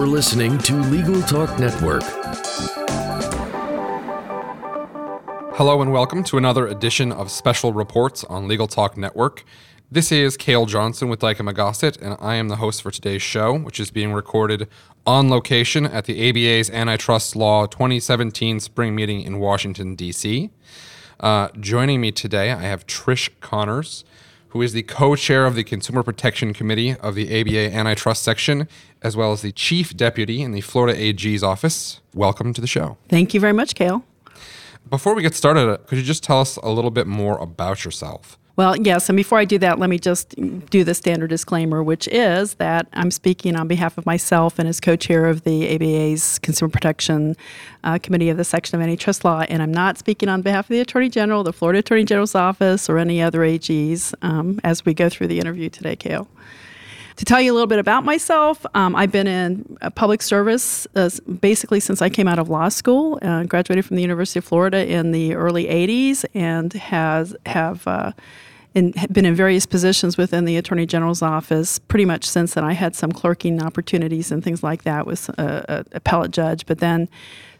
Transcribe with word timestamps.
You're 0.00 0.08
listening 0.08 0.56
to 0.60 0.76
Legal 0.76 1.20
Talk 1.20 1.58
Network. 1.58 2.02
Hello 5.52 5.82
and 5.82 5.92
welcome 5.92 6.24
to 6.24 6.38
another 6.38 6.66
edition 6.66 7.12
of 7.12 7.30
Special 7.30 7.74
Reports 7.74 8.24
on 8.24 8.48
Legal 8.48 8.66
Talk 8.66 8.96
Network. 8.96 9.44
This 9.92 10.10
is 10.10 10.38
Cale 10.38 10.64
Johnson 10.64 11.10
with 11.10 11.20
Dykema 11.20 11.54
Gossett, 11.54 11.98
and 11.98 12.16
I 12.18 12.36
am 12.36 12.48
the 12.48 12.56
host 12.56 12.80
for 12.80 12.90
today's 12.90 13.20
show, 13.20 13.58
which 13.58 13.78
is 13.78 13.90
being 13.90 14.14
recorded 14.14 14.68
on 15.06 15.28
location 15.28 15.84
at 15.84 16.06
the 16.06 16.30
ABA's 16.30 16.70
Antitrust 16.70 17.36
Law 17.36 17.66
2017 17.66 18.58
Spring 18.58 18.94
Meeting 18.94 19.20
in 19.20 19.38
Washington, 19.38 19.96
D.C. 19.96 20.48
Uh, 21.20 21.48
joining 21.60 22.00
me 22.00 22.10
today, 22.10 22.52
I 22.52 22.62
have 22.62 22.86
Trish 22.86 23.28
Conners, 23.42 24.04
who 24.50 24.62
is 24.62 24.72
the 24.72 24.82
co 24.82 25.16
chair 25.16 25.46
of 25.46 25.54
the 25.54 25.64
Consumer 25.64 26.02
Protection 26.02 26.52
Committee 26.52 26.96
of 26.96 27.14
the 27.14 27.40
ABA 27.40 27.74
Antitrust 27.74 28.22
Section, 28.22 28.68
as 29.02 29.16
well 29.16 29.32
as 29.32 29.42
the 29.42 29.52
chief 29.52 29.96
deputy 29.96 30.42
in 30.42 30.52
the 30.52 30.60
Florida 30.60 31.00
AG's 31.00 31.42
office. 31.42 32.00
Welcome 32.14 32.52
to 32.54 32.60
the 32.60 32.66
show. 32.66 32.96
Thank 33.08 33.32
you 33.32 33.40
very 33.40 33.52
much, 33.52 33.74
Cale. 33.74 34.04
Before 34.88 35.14
we 35.14 35.22
get 35.22 35.34
started, 35.34 35.78
could 35.86 35.98
you 35.98 36.04
just 36.04 36.24
tell 36.24 36.40
us 36.40 36.56
a 36.56 36.68
little 36.68 36.90
bit 36.90 37.06
more 37.06 37.38
about 37.38 37.84
yourself? 37.84 38.38
Well, 38.60 38.76
yes, 38.76 39.08
and 39.08 39.16
before 39.16 39.38
I 39.38 39.46
do 39.46 39.56
that, 39.60 39.78
let 39.78 39.88
me 39.88 39.98
just 39.98 40.34
do 40.68 40.84
the 40.84 40.92
standard 40.92 41.30
disclaimer, 41.30 41.82
which 41.82 42.06
is 42.08 42.56
that 42.56 42.86
I'm 42.92 43.10
speaking 43.10 43.56
on 43.56 43.68
behalf 43.68 43.96
of 43.96 44.04
myself 44.04 44.58
and 44.58 44.68
as 44.68 44.80
co 44.80 44.96
chair 44.96 45.24
of 45.24 45.44
the 45.44 45.74
ABA's 45.74 46.38
Consumer 46.40 46.68
Protection 46.68 47.38
uh, 47.84 47.98
Committee 48.02 48.28
of 48.28 48.36
the 48.36 48.44
Section 48.44 48.78
of 48.78 48.82
Antitrust 48.82 49.24
Law, 49.24 49.46
and 49.48 49.62
I'm 49.62 49.72
not 49.72 49.96
speaking 49.96 50.28
on 50.28 50.42
behalf 50.42 50.66
of 50.66 50.68
the 50.68 50.80
Attorney 50.80 51.08
General, 51.08 51.42
the 51.42 51.54
Florida 51.54 51.78
Attorney 51.78 52.04
General's 52.04 52.34
Office, 52.34 52.90
or 52.90 52.98
any 52.98 53.22
other 53.22 53.40
AGs 53.40 54.12
um, 54.20 54.60
as 54.62 54.84
we 54.84 54.92
go 54.92 55.08
through 55.08 55.28
the 55.28 55.38
interview 55.38 55.70
today, 55.70 55.96
Cale. 55.96 56.28
To 57.16 57.24
tell 57.24 57.40
you 57.40 57.52
a 57.52 57.54
little 57.54 57.66
bit 57.66 57.78
about 57.78 58.04
myself, 58.04 58.66
um, 58.74 58.94
I've 58.94 59.10
been 59.10 59.26
in 59.26 59.78
uh, 59.80 59.88
public 59.88 60.20
service 60.20 60.86
uh, 60.94 61.08
basically 61.40 61.80
since 61.80 62.02
I 62.02 62.10
came 62.10 62.28
out 62.28 62.38
of 62.38 62.50
law 62.50 62.68
school. 62.68 63.18
Uh, 63.22 63.44
graduated 63.44 63.86
from 63.86 63.96
the 63.96 64.02
University 64.02 64.38
of 64.38 64.44
Florida 64.44 64.86
in 64.86 65.12
the 65.12 65.34
early 65.34 65.64
'80s, 65.64 66.26
and 66.34 66.70
has 66.74 67.34
have 67.46 67.86
uh, 67.86 68.12
in, 68.74 68.94
been 69.10 69.24
in 69.24 69.34
various 69.34 69.66
positions 69.66 70.16
within 70.16 70.44
the 70.44 70.56
Attorney 70.56 70.86
General's 70.86 71.22
office 71.22 71.78
pretty 71.78 72.04
much 72.04 72.24
since 72.24 72.54
then. 72.54 72.64
I 72.64 72.72
had 72.72 72.94
some 72.94 73.12
clerking 73.12 73.62
opportunities 73.62 74.30
and 74.30 74.42
things 74.44 74.62
like 74.62 74.84
that 74.84 75.06
with 75.06 75.28
a 75.38 75.84
appellate 75.92 76.30
judge, 76.30 76.66
but 76.66 76.78
then 76.78 77.08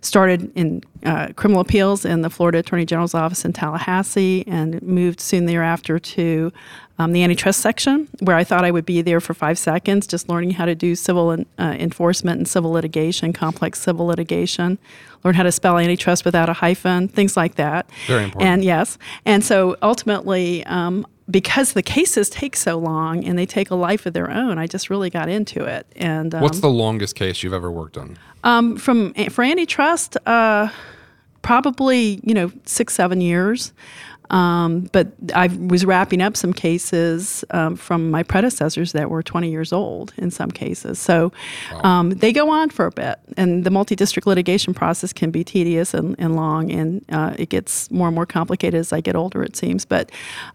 started 0.03 0.51
in 0.55 0.83
uh, 1.05 1.29
criminal 1.37 1.61
appeals 1.61 2.05
in 2.05 2.23
the 2.23 2.31
Florida 2.31 2.59
Attorney 2.59 2.87
General's 2.87 3.15
office 3.15 3.45
in 3.45 3.53
Tallahassee 3.53 4.45
and 4.47 4.81
moved 4.83 5.21
soon 5.21 5.47
thereafter 5.47 5.99
to 5.99 6.53
um, 6.99 7.13
the 7.13 7.23
antitrust 7.23 7.61
section, 7.61 8.09
where 8.21 8.37
I 8.37 8.45
thought 8.45 8.65
I 8.65 8.71
would 8.71 8.85
be 8.85 9.01
there 9.01 9.21
for 9.21 9.33
five 9.33 9.59
seconds, 9.59 10.07
just 10.07 10.29
learning 10.29 10.51
how 10.51 10.67
to 10.67 10.75
do 10.75 10.95
civil 10.95 11.31
uh, 11.31 11.37
enforcement 11.59 12.39
and 12.39 12.47
civil 12.47 12.71
litigation, 12.73 13.33
complex 13.33 13.81
civil 13.81 14.07
litigation, 14.07 14.79
learn 15.25 15.35
how 15.35 15.43
to 15.43 15.53
spell 15.53 15.79
antitrust 15.79 16.27
without 16.27 16.51
a 16.51 16.53
hyphen, 16.53 17.09
things 17.09 17.39
like 17.39 17.55
that. 17.55 17.91
Very 18.07 18.25
important. 18.25 18.51
And 18.51 18.65
yes, 18.65 18.99
and 19.25 19.43
so 19.43 19.77
ultimately, 19.83 20.65
um, 20.67 21.07
because 21.31 21.73
the 21.73 21.83
cases 21.83 22.29
take 22.31 22.57
so 22.57 22.79
long 22.79 23.25
and 23.25 23.39
they 23.39 23.47
take 23.47 23.71
a 23.71 23.75
life 23.75 24.07
of 24.07 24.13
their 24.13 24.31
own, 24.31 24.59
I 24.59 24.67
just 24.67 24.91
really 24.91 25.11
got 25.11 25.29
into 25.29 25.65
it. 25.65 25.87
And 25.97 26.35
um, 26.35 26.43
what's 26.43 26.61
the 26.61 26.71
longest 26.71 27.17
case 27.17 27.43
you've 27.43 27.53
ever 27.53 27.71
worked 27.71 27.97
on? 27.97 28.19
Um, 28.45 28.77
from 28.77 29.15
for 29.15 29.45
antitrust, 29.45 30.17
uh, 30.27 30.69
probably 31.43 32.21
you 32.23 32.35
know 32.35 32.53
six 32.65 32.95
seven 32.95 33.21
years. 33.21 33.73
Um, 34.31 34.89
but 34.93 35.09
I 35.35 35.49
was 35.49 35.85
wrapping 35.85 36.23
up 36.23 36.37
some 36.37 36.53
cases 36.53 37.45
um, 37.51 37.77
from 37.77 38.11
my 38.11 38.23
predecessors 38.23 38.93
that 38.93 39.11
were 39.11 39.23
20 39.23 39.51
years 39.51 39.73
old 39.73 40.13
in 40.17 40.31
some 40.31 40.51
cases. 40.51 40.99
So 40.99 41.33
wow. 41.73 41.81
um, 41.83 42.11
they 42.11 42.33
go 42.33 42.51
on 42.51 42.71
for 42.71 42.87
a 42.87 42.93
bit. 42.93 43.19
And 43.37 43.65
the 43.65 43.71
multi 43.71 43.97
district 43.97 44.27
litigation 44.27 44.73
process 44.73 45.13
can 45.13 45.31
be 45.31 45.45
tedious 45.45 45.95
and, 45.95 46.15
and 46.19 46.37
long, 46.37 46.71
and 46.71 47.05
uh, 47.11 47.35
it 47.39 47.49
gets 47.49 47.91
more 47.91 48.09
and 48.09 48.15
more 48.15 48.27
complicated 48.27 48.79
as 48.79 48.93
I 48.93 49.01
get 49.01 49.17
older, 49.17 49.43
it 49.43 49.57
seems. 49.57 49.85
But 49.85 50.11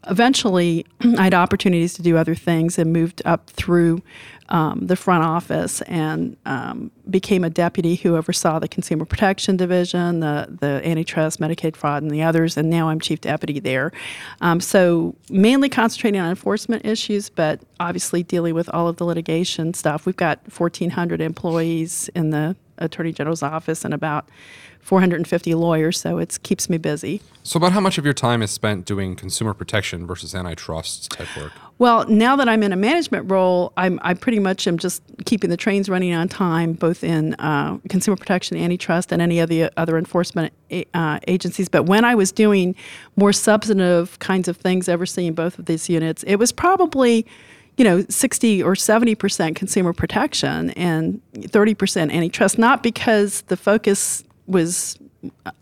eventually, 0.07 0.85
I 1.17 1.25
had 1.25 1.33
opportunities 1.33 1.93
to 1.95 2.01
do 2.01 2.17
other 2.17 2.35
things 2.35 2.79
and 2.79 2.93
moved 2.93 3.21
up 3.25 3.49
through 3.49 4.01
um, 4.49 4.85
the 4.85 4.95
front 4.95 5.23
office 5.23 5.81
and 5.83 6.37
um, 6.45 6.91
became 7.09 7.43
a 7.43 7.49
deputy 7.49 7.95
who 7.95 8.15
oversaw 8.15 8.59
the 8.59 8.67
Consumer 8.67 9.05
Protection 9.05 9.57
Division, 9.57 10.19
the, 10.19 10.47
the 10.59 10.81
antitrust, 10.87 11.39
Medicaid 11.39 11.75
fraud, 11.75 12.03
and 12.03 12.11
the 12.11 12.21
others. 12.21 12.57
And 12.57 12.69
now 12.69 12.89
I'm 12.89 12.99
chief 12.99 13.21
deputy 13.21 13.59
there. 13.59 13.91
Um, 14.41 14.59
so 14.59 15.15
mainly 15.29 15.69
concentrating 15.69 16.21
on 16.21 16.29
enforcement 16.29 16.85
issues, 16.85 17.29
but 17.29 17.59
obviously 17.79 18.23
dealing 18.23 18.53
with 18.53 18.69
all 18.69 18.87
of 18.87 18.97
the 18.97 19.05
litigation 19.05 19.73
stuff. 19.73 20.05
We've 20.05 20.15
got 20.15 20.39
1,400 20.51 21.21
employees 21.21 22.09
in 22.15 22.29
the 22.29 22.55
Attorney 22.77 23.11
General's 23.11 23.43
office 23.43 23.85
and 23.85 23.93
about 23.93 24.29
450 24.85 25.55
lawyers, 25.55 25.99
so 25.99 26.19
it 26.19 26.37
keeps 26.43 26.69
me 26.69 26.77
busy. 26.77 27.19
So, 27.41 27.57
about 27.57 27.71
how 27.71 27.79
much 27.79 27.97
of 27.97 28.05
your 28.05 28.13
time 28.13 28.43
is 28.43 28.51
spent 28.51 28.85
doing 28.85 29.15
consumer 29.15 29.55
protection 29.55 30.05
versus 30.05 30.35
antitrust 30.35 31.09
type 31.09 31.27
work? 31.35 31.53
Well, 31.79 32.07
now 32.07 32.35
that 32.35 32.47
I'm 32.47 32.61
in 32.61 32.71
a 32.71 32.75
management 32.75 33.29
role, 33.29 33.73
I'm, 33.77 33.99
I 34.03 34.13
pretty 34.13 34.37
much 34.37 34.67
am 34.67 34.77
just 34.77 35.01
keeping 35.25 35.49
the 35.49 35.57
trains 35.57 35.89
running 35.89 36.13
on 36.13 36.27
time, 36.27 36.73
both 36.73 37.03
in 37.03 37.33
uh, 37.35 37.79
consumer 37.89 38.15
protection, 38.15 38.57
antitrust, 38.57 39.11
and 39.11 39.23
any 39.23 39.39
of 39.39 39.49
the 39.49 39.71
other 39.75 39.97
enforcement 39.97 40.53
uh, 40.93 41.19
agencies. 41.27 41.67
But 41.67 41.83
when 41.83 42.05
I 42.05 42.13
was 42.13 42.31
doing 42.31 42.75
more 43.15 43.33
substantive 43.33 44.19
kinds 44.19 44.47
of 44.47 44.55
things, 44.55 44.87
overseeing 44.87 45.33
both 45.33 45.57
of 45.57 45.65
these 45.65 45.89
units, 45.89 46.21
it 46.23 46.35
was 46.35 46.51
probably 46.51 47.25
you 47.77 47.83
know, 47.83 48.05
60 48.07 48.63
or 48.63 48.73
70% 48.73 49.55
consumer 49.55 49.93
protection 49.93 50.69
and 50.71 51.21
30% 51.33 52.11
antitrust, 52.11 52.57
not 52.57 52.81
because 52.81 53.41
the 53.43 53.57
focus 53.57 54.23
was 54.47 54.97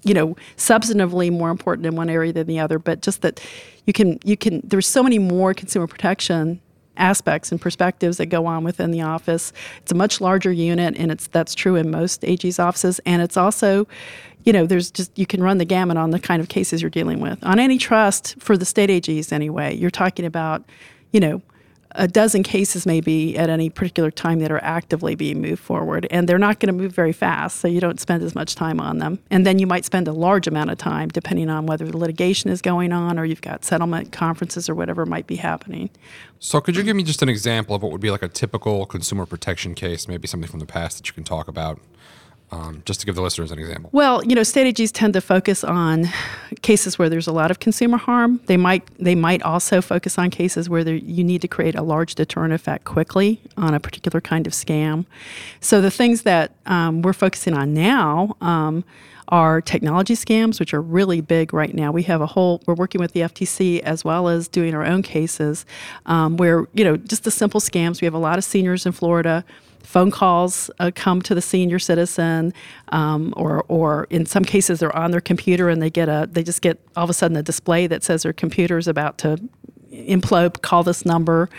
you 0.04 0.14
know 0.14 0.36
substantively 0.58 1.32
more 1.32 1.50
important 1.50 1.86
in 1.86 1.96
one 1.96 2.10
area 2.10 2.34
than 2.34 2.48
the 2.48 2.60
other 2.60 2.78
but 2.78 3.02
just 3.02 3.22
that 3.22 3.40
you 3.86 3.94
can 3.94 4.20
you 4.26 4.36
can 4.36 4.60
there's 4.66 4.86
so 4.86 5.02
many 5.02 5.18
more 5.18 5.54
consumer 5.54 5.88
protection 5.88 6.60
aspects 6.98 7.52
and 7.52 7.60
perspectives 7.60 8.18
that 8.18 8.28
go 8.28 8.46
on 8.46 8.64
within 8.64 8.92
the 8.92 9.02
office. 9.02 9.52
It's 9.82 9.92
a 9.92 9.96
much 9.96 10.22
larger 10.22 10.52
unit 10.52 10.96
and 10.98 11.12
it's 11.12 11.28
that's 11.28 11.56
true 11.56 11.76
in 11.76 11.90
most 11.92 12.24
AG's 12.24 12.60
offices. 12.60 13.00
And 13.06 13.22
it's 13.22 13.38
also 13.38 13.88
you 14.44 14.54
know 14.54 14.66
there's 14.66 14.92
just 14.92 15.18
you 15.18 15.26
can 15.26 15.42
run 15.42 15.58
the 15.58 15.66
gamut 15.66 15.98
on 15.98 16.12
the 16.12 16.20
kind 16.20 16.42
of 16.42 16.50
cases 16.50 16.82
you're 16.82 16.90
dealing 16.90 17.20
with. 17.20 17.44
On 17.44 17.60
antitrust 17.60 18.36
for 18.40 18.58
the 18.58 18.66
state 18.66 18.90
AGs 18.90 19.32
anyway 19.32 19.76
you're 19.76 19.92
talking 19.92 20.26
about 20.26 20.64
you 21.12 21.20
know 21.20 21.42
a 21.96 22.08
dozen 22.08 22.44
cases 22.44 22.86
maybe 22.86 23.38
at 23.38 23.50
any 23.50 23.70
particular 23.70 24.12
time 24.12 24.40
that 24.40 24.52
are 24.52 24.64
actively 24.64 25.16
being 25.16 25.42
moved 25.42 25.62
forward 25.62 26.08
and 26.10 26.28
they're 26.28 26.38
not 26.38 26.60
going 26.60 26.68
to 26.68 26.74
move 26.74 26.94
very 26.94 27.14
fast 27.14 27.60
so 27.60 27.68
you 27.68 27.80
don't 27.80 28.00
spend 28.00 28.24
as 28.24 28.36
much 28.36 28.56
time 28.56 28.80
on 28.80 29.00
them. 29.00 29.20
And 29.30 29.46
then 29.46 29.60
you 29.60 29.68
might 29.68 29.86
spend 29.86 30.08
a 30.08 30.14
large 30.14 30.48
amount 30.48 30.72
of 30.72 30.78
time 30.78 31.10
depending 31.10 31.50
on 31.50 31.66
whether 31.66 31.86
the 31.86 31.98
litigation 31.98 32.50
is 32.50 32.62
going 32.62 32.92
on 32.92 33.20
or 33.20 33.26
you've 33.26 33.42
got 33.42 33.64
settlement 33.64 34.12
conferences 34.12 34.70
or 34.70 34.76
whatever 34.76 35.06
might 35.06 35.28
be 35.28 35.36
happening. 35.36 35.90
So 36.40 36.60
could 36.62 36.76
you 36.76 36.84
give 36.84 36.96
me 36.96 37.04
just 37.04 37.22
an 37.22 37.30
example 37.30 37.76
of 37.76 37.84
what 37.84 37.92
would 37.92 38.02
be 38.02 38.12
like 38.12 38.24
a 38.24 38.28
typical 38.28 38.86
consumer 38.86 39.26
protection 39.26 39.76
case 39.76 40.08
maybe 40.08 40.28
something 40.28 40.50
from 40.50 40.60
the 40.60 40.66
past 40.66 40.98
that 40.98 41.08
you 41.08 41.14
can 41.14 41.24
talk 41.24 41.48
about 41.48 41.80
um, 42.54 42.84
just 42.86 43.00
to 43.00 43.06
give 43.06 43.16
the 43.16 43.22
listeners 43.22 43.52
an 43.52 43.58
example. 43.58 43.90
Well, 43.94 44.24
you 44.24 44.36
know, 44.36 44.44
state 44.44 44.74
AGs 44.76 44.92
tend 44.94 45.14
to 45.14 45.22
focus 45.22 45.64
on 45.64 46.08
cases 46.62 47.00
where 47.00 47.10
there's 47.10 47.28
a 47.28 47.32
lot 47.32 47.50
of 47.50 47.60
consumer 47.60 47.98
harm. 47.98 48.42
They 48.46 48.58
might 48.58 48.88
they 49.00 49.16
might 49.16 49.42
also 49.42 49.82
focus 49.82 50.20
on 50.20 50.30
cases 50.30 50.70
where 50.70 50.88
you 50.88 51.24
need 51.24 51.42
to 51.42 51.48
create 51.48 51.76
a 51.76 51.82
large 51.82 52.14
deterrent 52.16 52.54
effect 52.54 52.86
quickly 52.86 53.42
on 53.58 53.74
a 53.74 53.80
particular 53.80 54.22
kind 54.22 54.46
of 54.46 54.54
scam. 54.54 55.06
So 55.62 55.82
the 55.82 55.92
things 55.92 56.22
that 56.24 56.52
um, 56.66 57.02
we're 57.02 57.14
focusing 57.14 57.54
on 57.56 57.74
now. 57.74 58.36
Um, 58.42 58.84
are 59.30 59.62
technology 59.62 60.16
scams, 60.16 60.60
which 60.60 60.74
are 60.74 60.82
really 60.82 61.22
big 61.22 61.54
right 61.54 61.74
now. 61.74 61.92
We 61.92 62.04
have 62.04 62.22
a 62.22 62.28
whole, 62.28 62.62
we're 62.68 62.76
working 62.76 63.00
with 63.00 63.14
the 63.14 63.22
FTC 63.22 63.80
as 63.80 64.04
well 64.04 64.28
as 64.28 64.48
doing 64.48 64.76
our 64.76 64.86
own 64.86 65.02
cases 65.02 65.66
um, 66.06 66.38
where, 66.38 66.68
you 66.74 66.84
know, 66.84 66.98
just 66.98 67.24
the 67.24 67.32
simple 67.32 67.62
scams. 67.62 68.02
We 68.02 68.06
have 68.06 68.14
a 68.14 68.20
lot 68.20 68.38
of 68.38 68.44
seniors 68.44 68.86
in 68.86 68.92
Florida 68.92 69.44
phone 69.84 70.12
calls 70.12 70.72
uh, 70.80 70.92
come 70.96 71.22
to 71.22 71.36
the 71.36 71.42
senior 71.42 71.80
citizen, 71.80 72.54
um, 72.90 73.34
or 73.38 73.64
or 73.68 74.08
in 74.10 74.26
some 74.26 74.44
cases 74.44 74.80
they're 74.80 74.96
on 74.96 75.12
their 75.12 75.22
computer 75.22 75.70
and 75.70 75.82
they 75.82 75.90
get 75.90 76.10
a 76.10 76.28
they 76.32 76.44
just 76.44 76.62
get 76.62 76.80
all 76.96 77.04
of 77.04 77.10
a 77.10 77.14
sudden 77.14 77.38
a 77.38 77.44
display 77.44 77.88
that 77.88 78.04
says 78.04 78.24
their 78.24 78.34
computer 78.34 78.78
is 78.78 78.88
about 78.88 79.18
to 79.20 79.38
implode. 79.94 80.62
Call 80.62 80.84
this 80.84 81.06
number, 81.06 81.50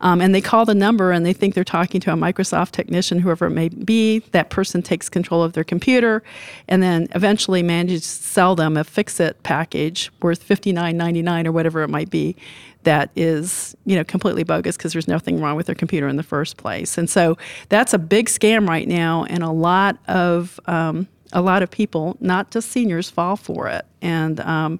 um, 0.00 0.20
and 0.20 0.34
they 0.34 0.40
call 0.40 0.64
the 0.64 0.74
number 0.74 1.12
and 1.12 1.24
they 1.24 1.32
think 1.32 1.54
they're 1.54 1.64
talking 1.64 2.00
to 2.02 2.12
a 2.12 2.16
Microsoft 2.16 2.72
technician, 2.72 3.20
whoever 3.20 3.46
it 3.46 3.50
may 3.50 3.68
be. 3.68 4.20
That 4.32 4.50
person 4.50 4.82
takes 4.82 5.08
control 5.08 5.42
of 5.42 5.52
their 5.52 5.64
computer, 5.64 6.22
and 6.68 6.82
then 6.82 7.08
eventually 7.14 7.62
manages 7.62 8.02
to 8.02 8.24
sell 8.24 8.54
them 8.54 8.76
a 8.76 8.84
fix-it 8.84 9.42
package 9.42 10.10
worth 10.20 10.42
fifty 10.42 10.72
nine 10.72 10.96
ninety 10.96 11.22
nine 11.22 11.46
or 11.46 11.52
whatever 11.52 11.82
it 11.82 11.88
might 11.88 12.10
be 12.10 12.36
that 12.84 13.10
is 13.16 13.74
you 13.84 13.96
know 13.96 14.04
completely 14.04 14.44
bogus 14.44 14.76
because 14.76 14.92
there's 14.92 15.08
nothing 15.08 15.40
wrong 15.40 15.56
with 15.56 15.66
their 15.66 15.74
computer 15.74 16.06
in 16.06 16.16
the 16.16 16.22
first 16.22 16.56
place 16.56 16.96
and 16.96 17.10
so 17.10 17.36
that's 17.68 17.92
a 17.92 17.98
big 17.98 18.26
scam 18.26 18.68
right 18.68 18.86
now 18.86 19.24
and 19.24 19.42
a 19.42 19.50
lot 19.50 19.98
of 20.06 20.60
um, 20.66 21.08
a 21.32 21.42
lot 21.42 21.62
of 21.62 21.70
people 21.70 22.16
not 22.20 22.50
just 22.50 22.70
seniors 22.70 23.10
fall 23.10 23.36
for 23.36 23.68
it 23.68 23.84
and 24.00 24.40
um, 24.40 24.78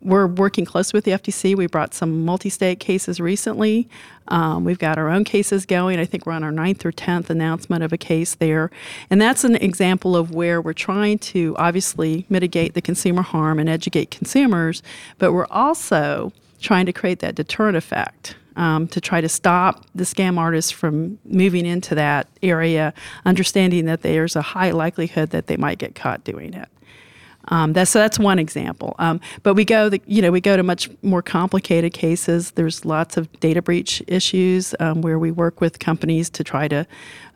we're 0.00 0.26
working 0.26 0.64
close 0.64 0.92
with 0.92 1.04
the 1.04 1.10
FTC. 1.12 1.56
We 1.56 1.66
brought 1.66 1.92
some 1.92 2.24
multi-state 2.24 2.78
cases 2.78 3.20
recently. 3.20 3.88
Um, 4.28 4.64
we've 4.64 4.78
got 4.78 4.98
our 4.98 5.10
own 5.10 5.24
cases 5.24 5.66
going. 5.66 5.98
I 5.98 6.04
think 6.04 6.24
we're 6.24 6.34
on 6.34 6.44
our 6.44 6.52
ninth 6.52 6.84
or 6.86 6.92
tenth 6.92 7.30
announcement 7.30 7.82
of 7.82 7.92
a 7.92 7.98
case 7.98 8.34
there, 8.36 8.70
and 9.10 9.20
that's 9.20 9.42
an 9.42 9.56
example 9.56 10.16
of 10.16 10.32
where 10.32 10.60
we're 10.60 10.72
trying 10.72 11.18
to 11.18 11.56
obviously 11.58 12.26
mitigate 12.28 12.74
the 12.74 12.82
consumer 12.82 13.22
harm 13.22 13.58
and 13.58 13.68
educate 13.68 14.10
consumers, 14.10 14.82
but 15.18 15.32
we're 15.32 15.46
also 15.50 16.32
trying 16.60 16.86
to 16.86 16.92
create 16.92 17.20
that 17.20 17.34
deterrent 17.34 17.76
effect. 17.76 18.36
Um, 18.56 18.88
to 18.88 19.00
try 19.00 19.20
to 19.20 19.28
stop 19.28 19.86
the 19.94 20.02
scam 20.02 20.36
artists 20.36 20.72
from 20.72 21.20
moving 21.24 21.64
into 21.64 21.94
that 21.94 22.26
area, 22.42 22.92
understanding 23.24 23.84
that 23.84 24.02
there's 24.02 24.34
a 24.34 24.42
high 24.42 24.72
likelihood 24.72 25.30
that 25.30 25.46
they 25.46 25.56
might 25.56 25.78
get 25.78 25.94
caught 25.94 26.24
doing 26.24 26.54
it. 26.54 26.68
Um, 27.48 27.72
that's 27.72 27.90
so 27.90 27.98
that's 27.98 28.18
one 28.18 28.38
example. 28.38 28.94
Um, 28.98 29.20
but 29.42 29.54
we 29.54 29.64
go, 29.64 29.88
the, 29.88 30.00
you 30.06 30.22
know, 30.22 30.30
we 30.30 30.40
go 30.40 30.56
to 30.56 30.62
much 30.62 30.90
more 31.02 31.22
complicated 31.22 31.92
cases. 31.92 32.52
There's 32.52 32.84
lots 32.84 33.16
of 33.16 33.30
data 33.40 33.62
breach 33.62 34.02
issues 34.06 34.74
um, 34.80 35.00
where 35.02 35.18
we 35.18 35.30
work 35.30 35.60
with 35.60 35.78
companies 35.78 36.30
to 36.30 36.44
try 36.44 36.68
to 36.68 36.86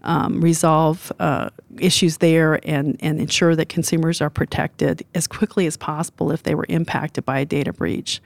um, 0.03 0.41
resolve 0.41 1.13
uh, 1.19 1.51
issues 1.79 2.19
there 2.19 2.61
and 2.69 2.97
and 3.01 3.21
ensure 3.21 3.57
that 3.57 3.69
consumers 3.69 4.21
are 4.21 4.31
protected 4.31 5.05
as 5.15 5.27
quickly 5.27 5.67
as 5.67 5.77
possible 5.77 6.31
if 6.33 6.43
they 6.43 6.55
were 6.55 6.67
impacted 6.69 7.25
by 7.25 7.39
a 7.39 7.45
data 7.45 7.73
breach. 7.73 8.21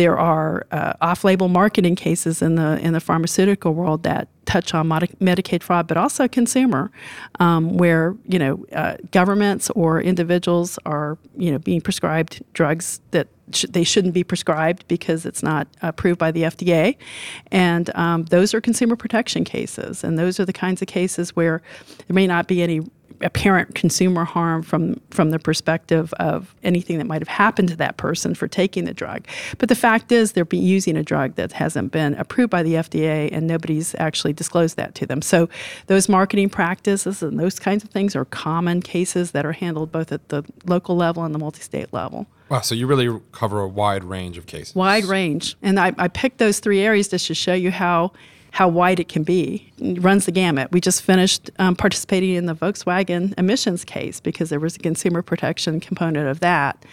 There 0.00 0.18
are 0.18 0.66
uh, 0.70 0.94
off-label 1.02 1.48
marketing 1.48 1.94
cases 1.94 2.40
in 2.40 2.54
the 2.54 2.78
in 2.80 2.94
the 2.94 3.00
pharmaceutical 3.00 3.74
world 3.74 4.02
that 4.04 4.28
touch 4.46 4.72
on 4.72 4.88
Medicaid 4.88 5.62
fraud, 5.62 5.86
but 5.86 5.98
also 5.98 6.26
consumer, 6.26 6.90
um, 7.38 7.76
where 7.76 8.16
you 8.26 8.38
know 8.38 8.64
uh, 8.72 8.96
governments 9.10 9.68
or 9.76 10.00
individuals 10.00 10.78
are 10.86 11.18
you 11.36 11.52
know 11.52 11.58
being 11.58 11.82
prescribed 11.82 12.42
drugs 12.54 13.02
that 13.10 13.28
sh- 13.52 13.66
they 13.68 13.84
shouldn't 13.84 14.14
be 14.14 14.24
prescribed 14.24 14.88
because 14.88 15.26
it's 15.26 15.42
not 15.42 15.68
approved 15.82 16.18
by 16.18 16.30
the 16.30 16.44
FDA, 16.44 16.96
and 17.50 17.94
um, 17.94 18.24
those 18.24 18.54
are 18.54 18.60
consumer 18.62 18.96
protection 18.96 19.44
cases, 19.44 20.02
and 20.02 20.18
those 20.18 20.40
are 20.40 20.46
the 20.46 20.54
kinds 20.54 20.80
of 20.80 20.88
cases 20.88 21.36
where 21.36 21.60
there 22.08 22.14
may 22.14 22.26
not 22.26 22.48
be 22.48 22.62
any 22.62 22.80
apparent 23.20 23.74
consumer 23.74 24.24
harm 24.24 24.62
from 24.62 25.00
from 25.10 25.30
the 25.30 25.38
perspective 25.38 26.12
of 26.14 26.54
anything 26.62 26.98
that 26.98 27.06
might 27.06 27.20
have 27.20 27.28
happened 27.28 27.68
to 27.68 27.76
that 27.76 27.96
person 27.96 28.34
for 28.34 28.48
taking 28.48 28.84
the 28.84 28.94
drug. 28.94 29.26
But 29.58 29.68
the 29.68 29.74
fact 29.74 30.12
is 30.12 30.32
they're 30.32 30.46
using 30.50 30.96
a 30.96 31.02
drug 31.02 31.34
that 31.34 31.52
hasn't 31.52 31.92
been 31.92 32.14
approved 32.14 32.50
by 32.50 32.62
the 32.62 32.74
FDA 32.74 33.28
and 33.32 33.46
nobody's 33.46 33.94
actually 33.96 34.32
disclosed 34.32 34.76
that 34.76 34.94
to 34.96 35.06
them. 35.06 35.22
So 35.22 35.48
those 35.86 36.08
marketing 36.08 36.50
practices 36.50 37.22
and 37.22 37.38
those 37.38 37.58
kinds 37.58 37.84
of 37.84 37.90
things 37.90 38.16
are 38.16 38.24
common 38.24 38.82
cases 38.82 39.32
that 39.32 39.44
are 39.44 39.52
handled 39.52 39.92
both 39.92 40.12
at 40.12 40.28
the 40.28 40.42
local 40.66 40.96
level 40.96 41.24
and 41.24 41.34
the 41.34 41.38
multi-state 41.38 41.92
level. 41.92 42.26
Wow, 42.48 42.62
so 42.62 42.74
you 42.74 42.88
really 42.88 43.20
cover 43.30 43.60
a 43.60 43.68
wide 43.68 44.02
range 44.02 44.36
of 44.36 44.46
cases. 44.46 44.74
Wide 44.74 45.04
range. 45.04 45.56
And 45.62 45.78
I, 45.78 45.94
I 45.98 46.08
picked 46.08 46.38
those 46.38 46.58
three 46.58 46.80
areas 46.80 47.06
just 47.06 47.28
to 47.28 47.34
show 47.34 47.54
you 47.54 47.70
how 47.70 48.12
how 48.52 48.68
wide 48.68 49.00
it 49.00 49.08
can 49.08 49.22
be. 49.22 49.72
It 49.78 50.02
runs 50.02 50.26
the 50.26 50.32
gamut. 50.32 50.72
We 50.72 50.80
just 50.80 51.02
finished 51.02 51.50
um, 51.58 51.76
participating 51.76 52.34
in 52.34 52.46
the 52.46 52.54
Volkswagen 52.54 53.32
emissions 53.38 53.84
case 53.84 54.20
because 54.20 54.50
there 54.50 54.60
was 54.60 54.76
a 54.76 54.80
consumer 54.80 55.22
protection 55.22 55.80
component 55.80 56.28
of 56.28 56.40
that, 56.40 56.84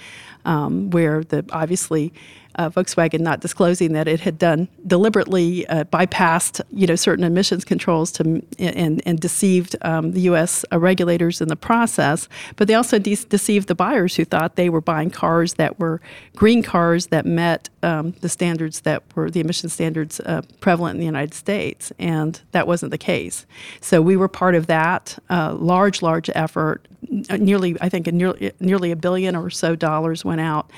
um, 0.48 0.90
where 0.90 1.24
the 1.24 1.46
obviously 1.52 2.12
uh, 2.58 2.70
Volkswagen 2.70 3.20
not 3.20 3.40
disclosing 3.40 3.94
that 3.94 4.08
it 4.08 4.20
had 4.20 4.38
done 4.38 4.68
deliberately 4.86 5.68
uh, 5.68 5.84
bypassed 5.86 6.62
you 6.72 6.88
know 6.88 6.96
certain 6.96 7.24
emissions 7.24 7.64
controls 7.64 8.12
to 8.14 8.42
and 8.58 9.02
and 9.06 9.20
deceived 9.20 9.76
um, 9.84 10.12
the 10.12 10.22
U.S. 10.22 10.66
Uh, 10.72 10.80
regulators 10.80 11.40
in 11.40 11.48
the 11.48 11.56
process. 11.56 12.28
But 12.56 12.68
they 12.68 12.74
also 12.74 12.98
de- 13.00 13.16
deceived 13.16 13.68
the 13.68 13.76
buyers 13.76 14.16
who 14.16 14.26
thought 14.26 14.56
they 14.56 14.70
were 14.70 14.82
buying 14.82 15.12
cars 15.12 15.56
that 15.56 15.80
were 15.80 16.02
green 16.36 16.64
cars 16.64 17.08
that 17.08 17.26
met 17.26 17.70
um, 17.84 18.12
the 18.22 18.30
standards 18.30 18.82
that 18.82 19.04
were 19.16 19.30
the 19.30 19.40
emission 19.40 19.70
standards 19.70 20.20
uh, 20.22 20.42
prevalent 20.60 20.96
in 20.96 21.00
the 21.00 21.06
United 21.06 21.34
States, 21.34 21.92
and 22.00 22.42
that 22.52 22.68
wasn't 22.68 22.92
the 22.92 22.98
case. 22.98 23.46
So 23.82 24.02
we 24.02 24.18
were 24.18 24.28
part 24.28 24.56
of 24.56 24.68
that 24.68 25.18
uh, 25.30 25.54
large 25.54 26.02
large 26.02 26.30
effort. 26.34 26.88
Nearly, 27.10 27.78
I 27.82 27.90
think, 27.90 28.08
nearly 28.08 28.52
nearly 28.60 28.92
a 28.92 28.96
billion 28.96 29.36
or 29.36 29.50
so 29.50 29.76
dollars 29.76 30.26
went 30.26 30.42
out 30.42 30.72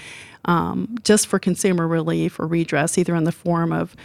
um, 0.45 0.97
just 1.03 1.27
for 1.27 1.39
consumer 1.39 1.87
relief 1.87 2.39
or 2.39 2.47
redress, 2.47 2.97
either 2.97 3.15
in 3.15 3.23
the 3.23 3.31
form 3.31 3.71
of 3.71 3.95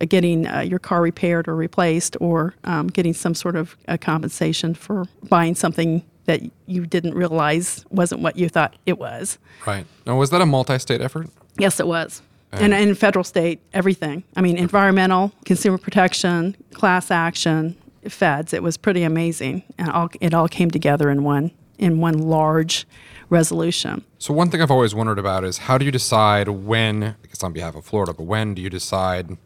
uh, 0.00 0.06
getting 0.06 0.46
uh, 0.46 0.60
your 0.60 0.78
car 0.78 1.02
repaired 1.02 1.48
or 1.48 1.56
replaced 1.56 2.16
or 2.20 2.54
um, 2.64 2.88
getting 2.88 3.14
some 3.14 3.34
sort 3.34 3.56
of 3.56 3.76
uh, 3.88 3.96
compensation 3.96 4.74
for 4.74 5.04
buying 5.28 5.54
something 5.54 6.02
that 6.26 6.40
you 6.66 6.86
didn't 6.86 7.14
realize 7.14 7.84
wasn't 7.90 8.20
what 8.20 8.36
you 8.36 8.48
thought 8.48 8.74
it 8.86 8.98
was. 8.98 9.38
Right. 9.66 9.86
Now, 10.06 10.16
was 10.16 10.30
that 10.30 10.40
a 10.40 10.46
multi 10.46 10.78
state 10.78 11.00
effort? 11.00 11.28
Yes, 11.58 11.80
it 11.80 11.86
was. 11.86 12.22
And, 12.52 12.72
in 12.72 12.94
federal, 12.94 13.24
state, 13.24 13.60
everything. 13.72 14.22
I 14.36 14.40
mean, 14.40 14.56
environmental, 14.58 15.32
consumer 15.44 15.76
protection, 15.76 16.54
class 16.72 17.10
action, 17.10 17.76
feds. 18.08 18.52
It 18.52 18.62
was 18.62 18.76
pretty 18.76 19.02
amazing, 19.02 19.64
and 19.76 19.90
all, 19.90 20.08
it 20.20 20.32
all 20.34 20.46
came 20.46 20.70
together 20.70 21.10
in 21.10 21.24
one 21.24 21.50
in 21.78 22.00
one 22.00 22.18
large 22.18 22.86
resolution. 23.30 24.04
So 24.18 24.32
one 24.32 24.50
thing 24.50 24.62
I've 24.62 24.70
always 24.70 24.94
wondered 24.94 25.18
about 25.18 25.44
is 25.44 25.58
how 25.58 25.78
do 25.78 25.84
you 25.84 25.90
decide 25.90 26.48
when, 26.48 27.02
I 27.04 27.26
guess 27.26 27.42
on 27.42 27.52
behalf 27.52 27.74
of 27.74 27.84
Florida, 27.84 28.12
but 28.12 28.24
when 28.24 28.54
do 28.54 28.62
you 28.62 28.70
decide 28.70 29.36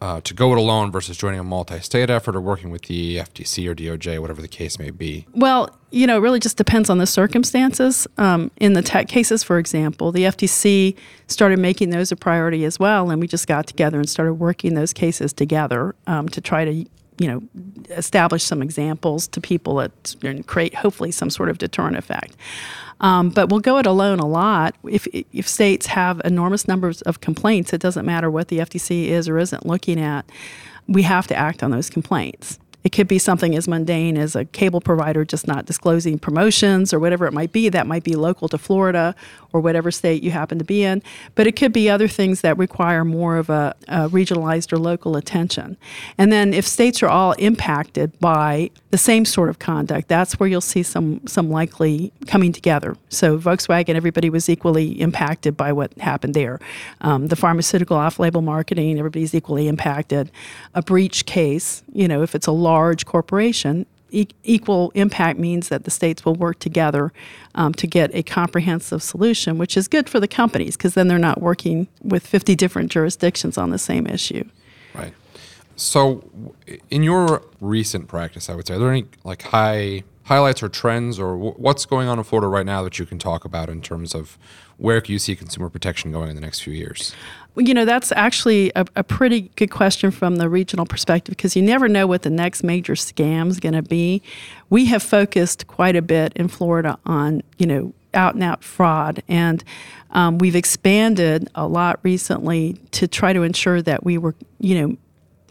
uh, 0.00 0.20
to 0.20 0.34
go 0.34 0.52
it 0.52 0.58
alone 0.58 0.92
versus 0.92 1.16
joining 1.16 1.40
a 1.40 1.44
multi-state 1.44 2.10
effort 2.10 2.36
or 2.36 2.40
working 2.40 2.70
with 2.70 2.82
the 2.82 3.16
FTC 3.16 3.66
or 3.66 3.74
DOJ, 3.74 4.18
whatever 4.18 4.42
the 4.42 4.48
case 4.48 4.78
may 4.78 4.90
be? 4.90 5.26
Well, 5.32 5.74
you 5.90 6.06
know, 6.06 6.18
it 6.18 6.20
really 6.20 6.40
just 6.40 6.56
depends 6.56 6.90
on 6.90 6.98
the 6.98 7.06
circumstances. 7.06 8.06
Um, 8.18 8.50
in 8.58 8.74
the 8.74 8.82
tech 8.82 9.08
cases, 9.08 9.42
for 9.42 9.58
example, 9.58 10.12
the 10.12 10.24
FTC 10.24 10.96
started 11.28 11.58
making 11.58 11.90
those 11.90 12.12
a 12.12 12.16
priority 12.16 12.64
as 12.64 12.78
well, 12.78 13.10
and 13.10 13.20
we 13.20 13.26
just 13.26 13.46
got 13.46 13.66
together 13.66 13.98
and 13.98 14.08
started 14.08 14.34
working 14.34 14.74
those 14.74 14.92
cases 14.92 15.32
together 15.32 15.94
um, 16.06 16.28
to 16.28 16.40
try 16.40 16.64
to 16.64 16.84
you 17.18 17.28
know, 17.28 17.42
establish 17.90 18.42
some 18.42 18.62
examples 18.62 19.26
to 19.28 19.40
people 19.40 19.76
that 19.76 20.16
and 20.22 20.46
create 20.46 20.74
hopefully 20.74 21.10
some 21.10 21.30
sort 21.30 21.48
of 21.48 21.58
deterrent 21.58 21.96
effect. 21.96 22.36
Um, 23.00 23.30
but 23.30 23.50
we'll 23.50 23.60
go 23.60 23.78
it 23.78 23.86
alone 23.86 24.20
a 24.20 24.26
lot. 24.26 24.74
If, 24.84 25.06
if 25.12 25.46
states 25.46 25.86
have 25.86 26.20
enormous 26.24 26.66
numbers 26.66 27.02
of 27.02 27.20
complaints, 27.20 27.72
it 27.72 27.80
doesn't 27.80 28.06
matter 28.06 28.30
what 28.30 28.48
the 28.48 28.58
FTC 28.58 29.06
is 29.06 29.28
or 29.28 29.38
isn't 29.38 29.66
looking 29.66 30.00
at, 30.00 30.30
we 30.88 31.02
have 31.02 31.26
to 31.26 31.36
act 31.36 31.62
on 31.62 31.70
those 31.70 31.90
complaints. 31.90 32.58
It 32.86 32.92
could 32.92 33.08
be 33.08 33.18
something 33.18 33.56
as 33.56 33.66
mundane 33.66 34.16
as 34.16 34.36
a 34.36 34.44
cable 34.44 34.80
provider 34.80 35.24
just 35.24 35.48
not 35.48 35.66
disclosing 35.66 36.20
promotions 36.20 36.94
or 36.94 37.00
whatever 37.00 37.26
it 37.26 37.32
might 37.32 37.50
be. 37.50 37.68
That 37.68 37.88
might 37.88 38.04
be 38.04 38.14
local 38.14 38.48
to 38.50 38.58
Florida 38.58 39.16
or 39.52 39.60
whatever 39.60 39.90
state 39.90 40.22
you 40.22 40.30
happen 40.30 40.56
to 40.58 40.64
be 40.64 40.84
in. 40.84 41.02
But 41.34 41.48
it 41.48 41.56
could 41.56 41.72
be 41.72 41.90
other 41.90 42.06
things 42.06 42.42
that 42.42 42.56
require 42.56 43.04
more 43.04 43.38
of 43.38 43.50
a, 43.50 43.74
a 43.88 44.08
regionalized 44.08 44.72
or 44.72 44.78
local 44.78 45.16
attention. 45.16 45.76
And 46.16 46.30
then 46.30 46.54
if 46.54 46.64
states 46.64 47.02
are 47.02 47.08
all 47.08 47.32
impacted 47.32 48.16
by 48.20 48.70
the 48.90 48.98
same 48.98 49.24
sort 49.24 49.48
of 49.48 49.58
conduct, 49.58 50.06
that's 50.06 50.38
where 50.38 50.48
you'll 50.48 50.60
see 50.60 50.84
some 50.84 51.26
some 51.26 51.50
likely 51.50 52.12
coming 52.28 52.52
together. 52.52 52.96
So 53.08 53.36
Volkswagen, 53.36 53.96
everybody 53.96 54.30
was 54.30 54.48
equally 54.48 55.00
impacted 55.00 55.56
by 55.56 55.72
what 55.72 55.92
happened 55.98 56.34
there. 56.34 56.60
Um, 57.00 57.26
the 57.26 57.36
pharmaceutical 57.36 57.96
off-label 57.96 58.42
marketing, 58.42 58.96
everybody's 58.98 59.34
equally 59.34 59.66
impacted. 59.66 60.30
A 60.74 60.82
breach 60.82 61.26
case, 61.26 61.82
you 61.92 62.06
know, 62.06 62.22
if 62.22 62.34
it's 62.34 62.46
a 62.46 62.52
large 62.52 62.75
corporation, 63.06 63.86
e- 64.10 64.28
equal 64.44 64.90
impact 64.94 65.38
means 65.38 65.68
that 65.68 65.84
the 65.84 65.90
states 65.90 66.24
will 66.24 66.34
work 66.34 66.58
together 66.58 67.12
um, 67.54 67.72
to 67.74 67.86
get 67.86 68.14
a 68.14 68.22
comprehensive 68.22 69.02
solution, 69.02 69.58
which 69.58 69.76
is 69.76 69.88
good 69.88 70.08
for 70.08 70.20
the 70.20 70.28
companies 70.28 70.76
because 70.76 70.94
then 70.94 71.08
they're 71.08 71.18
not 71.18 71.40
working 71.40 71.88
with 72.02 72.26
50 72.26 72.54
different 72.54 72.90
jurisdictions 72.90 73.58
on 73.58 73.70
the 73.70 73.78
same 73.78 74.06
issue. 74.06 74.44
Right. 74.94 75.14
So, 75.76 76.30
in 76.88 77.02
your 77.02 77.42
recent 77.60 78.08
practice, 78.08 78.48
I 78.48 78.54
would 78.54 78.66
say, 78.66 78.74
are 78.74 78.78
there 78.78 78.90
any 78.90 79.06
like 79.24 79.42
high 79.42 80.04
highlights 80.26 80.62
or 80.62 80.68
trends, 80.68 81.18
or 81.18 81.32
w- 81.32 81.54
what's 81.54 81.86
going 81.86 82.08
on 82.08 82.18
in 82.18 82.24
Florida 82.24 82.48
right 82.48 82.66
now 82.66 82.82
that 82.82 82.98
you 82.98 83.06
can 83.06 83.18
talk 83.18 83.44
about 83.44 83.68
in 83.68 83.80
terms 83.80 84.14
of 84.14 84.36
where 84.76 85.00
you 85.06 85.18
see 85.18 85.36
consumer 85.36 85.70
protection 85.70 86.12
going 86.12 86.28
in 86.28 86.34
the 86.34 86.40
next 86.40 86.60
few 86.60 86.72
years? 86.72 87.14
You 87.56 87.72
know, 87.72 87.84
that's 87.84 88.12
actually 88.12 88.70
a, 88.76 88.84
a, 88.96 89.02
pretty 89.02 89.50
good 89.56 89.70
question 89.70 90.10
from 90.10 90.36
the 90.36 90.48
regional 90.48 90.84
perspective 90.84 91.34
because 91.36 91.56
you 91.56 91.62
never 91.62 91.88
know 91.88 92.06
what 92.06 92.22
the 92.22 92.30
next 92.30 92.62
major 92.62 92.92
scam 92.94 93.48
is 93.48 93.60
going 93.60 93.74
to 93.74 93.82
be. 93.82 94.22
We 94.68 94.86
have 94.86 95.02
focused 95.02 95.66
quite 95.66 95.96
a 95.96 96.02
bit 96.02 96.34
in 96.36 96.48
Florida 96.48 96.98
on, 97.06 97.42
you 97.56 97.66
know, 97.66 97.94
out 98.12 98.34
and 98.34 98.44
out 98.44 98.62
fraud. 98.62 99.22
And 99.28 99.64
um, 100.10 100.38
we've 100.38 100.56
expanded 100.56 101.48
a 101.54 101.66
lot 101.66 101.98
recently 102.02 102.74
to 102.92 103.08
try 103.08 103.32
to 103.32 103.42
ensure 103.42 103.80
that 103.82 104.04
we 104.04 104.18
were, 104.18 104.34
you 104.58 104.80
know, 104.80 104.96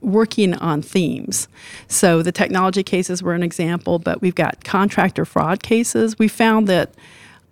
working 0.02 0.54
on 0.56 0.82
themes. 0.82 1.48
So 1.88 2.22
the 2.22 2.32
technology 2.32 2.84
cases 2.84 3.24
were 3.24 3.34
an 3.34 3.42
example, 3.42 3.98
but 3.98 4.22
we've 4.22 4.36
got 4.36 4.64
contractor 4.64 5.26
fraud 5.26 5.64
cases. 5.64 6.20
We 6.20 6.28
found 6.28 6.68
that 6.68 6.94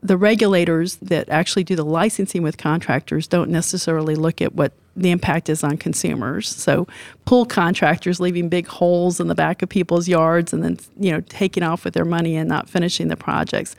the 0.04 0.18
regulators 0.18 0.98
that 0.98 1.30
actually 1.30 1.64
do 1.64 1.76
the 1.76 1.86
licensing 1.86 2.44
with 2.44 2.58
contractors 2.58 3.26
don't 3.26 3.50
necessarily 3.50 4.16
look 4.16 4.42
at 4.42 4.54
what 4.54 4.74
the 4.96 5.10
impact 5.10 5.50
is 5.50 5.64
on 5.64 5.78
consumers. 5.78 6.48
So, 6.48 6.88
pool 7.26 7.46
contractors 7.46 8.20
leaving 8.20 8.50
big 8.50 8.68
holes 8.68 9.20
in 9.20 9.28
the 9.28 9.36
back 9.36 9.62
of 9.62 9.70
people's 9.70 10.08
yards 10.08 10.54
and 10.54 10.64
then, 10.64 10.78
you 11.00 11.12
know, 11.12 11.22
taking 11.22 11.64
off 11.64 11.86
with 11.86 11.94
their 11.94 12.06
money 12.06 12.36
and 12.36 12.48
not 12.48 12.70
finishing 12.70 13.08
the 13.08 13.16
projects. 13.16 13.76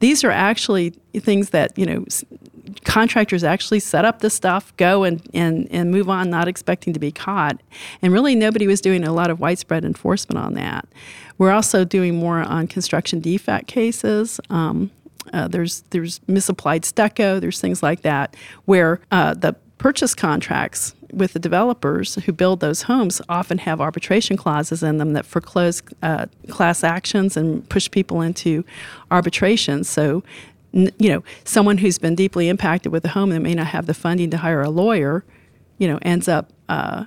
These 0.00 0.24
are 0.24 0.30
actually 0.30 0.90
things 1.14 1.50
that, 1.50 1.76
you 1.78 1.86
know, 1.86 2.06
contractors 2.84 3.44
actually 3.44 3.80
set 3.80 4.04
up 4.04 4.20
the 4.20 4.30
stuff, 4.30 4.76
go 4.76 5.04
and, 5.04 5.22
and, 5.34 5.68
and 5.70 5.90
move 5.90 6.08
on, 6.08 6.30
not 6.30 6.48
expecting 6.48 6.92
to 6.92 6.98
be 6.98 7.12
caught. 7.12 7.60
And 8.02 8.12
really, 8.12 8.34
nobody 8.34 8.66
was 8.66 8.80
doing 8.80 9.04
a 9.04 9.12
lot 9.12 9.30
of 9.30 9.40
widespread 9.40 9.84
enforcement 9.84 10.38
on 10.38 10.54
that. 10.54 10.88
We're 11.36 11.52
also 11.52 11.84
doing 11.84 12.16
more 12.16 12.40
on 12.40 12.66
construction 12.66 13.20
defect 13.20 13.68
cases. 13.68 14.40
Um, 14.50 14.90
uh, 15.32 15.48
there's 15.48 15.82
there's 15.90 16.20
misapplied 16.26 16.84
stucco. 16.84 17.40
There's 17.40 17.60
things 17.60 17.82
like 17.82 18.02
that 18.02 18.36
where 18.64 19.00
uh, 19.10 19.34
the 19.34 19.56
purchase 19.78 20.14
contracts 20.14 20.94
with 21.12 21.32
the 21.32 21.38
developers 21.38 22.16
who 22.16 22.32
build 22.32 22.60
those 22.60 22.82
homes 22.82 23.22
often 23.28 23.58
have 23.58 23.80
arbitration 23.80 24.36
clauses 24.36 24.82
in 24.82 24.98
them 24.98 25.14
that 25.14 25.24
foreclose 25.24 25.82
uh, 26.02 26.26
class 26.48 26.84
actions 26.84 27.36
and 27.36 27.66
push 27.68 27.90
people 27.90 28.20
into 28.20 28.64
arbitration. 29.10 29.84
So, 29.84 30.22
you 30.72 31.08
know, 31.08 31.24
someone 31.44 31.78
who's 31.78 31.98
been 31.98 32.14
deeply 32.14 32.48
impacted 32.48 32.92
with 32.92 33.04
a 33.04 33.08
home 33.08 33.30
that 33.30 33.40
may 33.40 33.54
not 33.54 33.68
have 33.68 33.86
the 33.86 33.94
funding 33.94 34.30
to 34.30 34.36
hire 34.36 34.60
a 34.62 34.70
lawyer, 34.70 35.24
you 35.78 35.88
know, 35.88 35.98
ends 36.02 36.28
up 36.28 36.52
uh, 36.68 37.06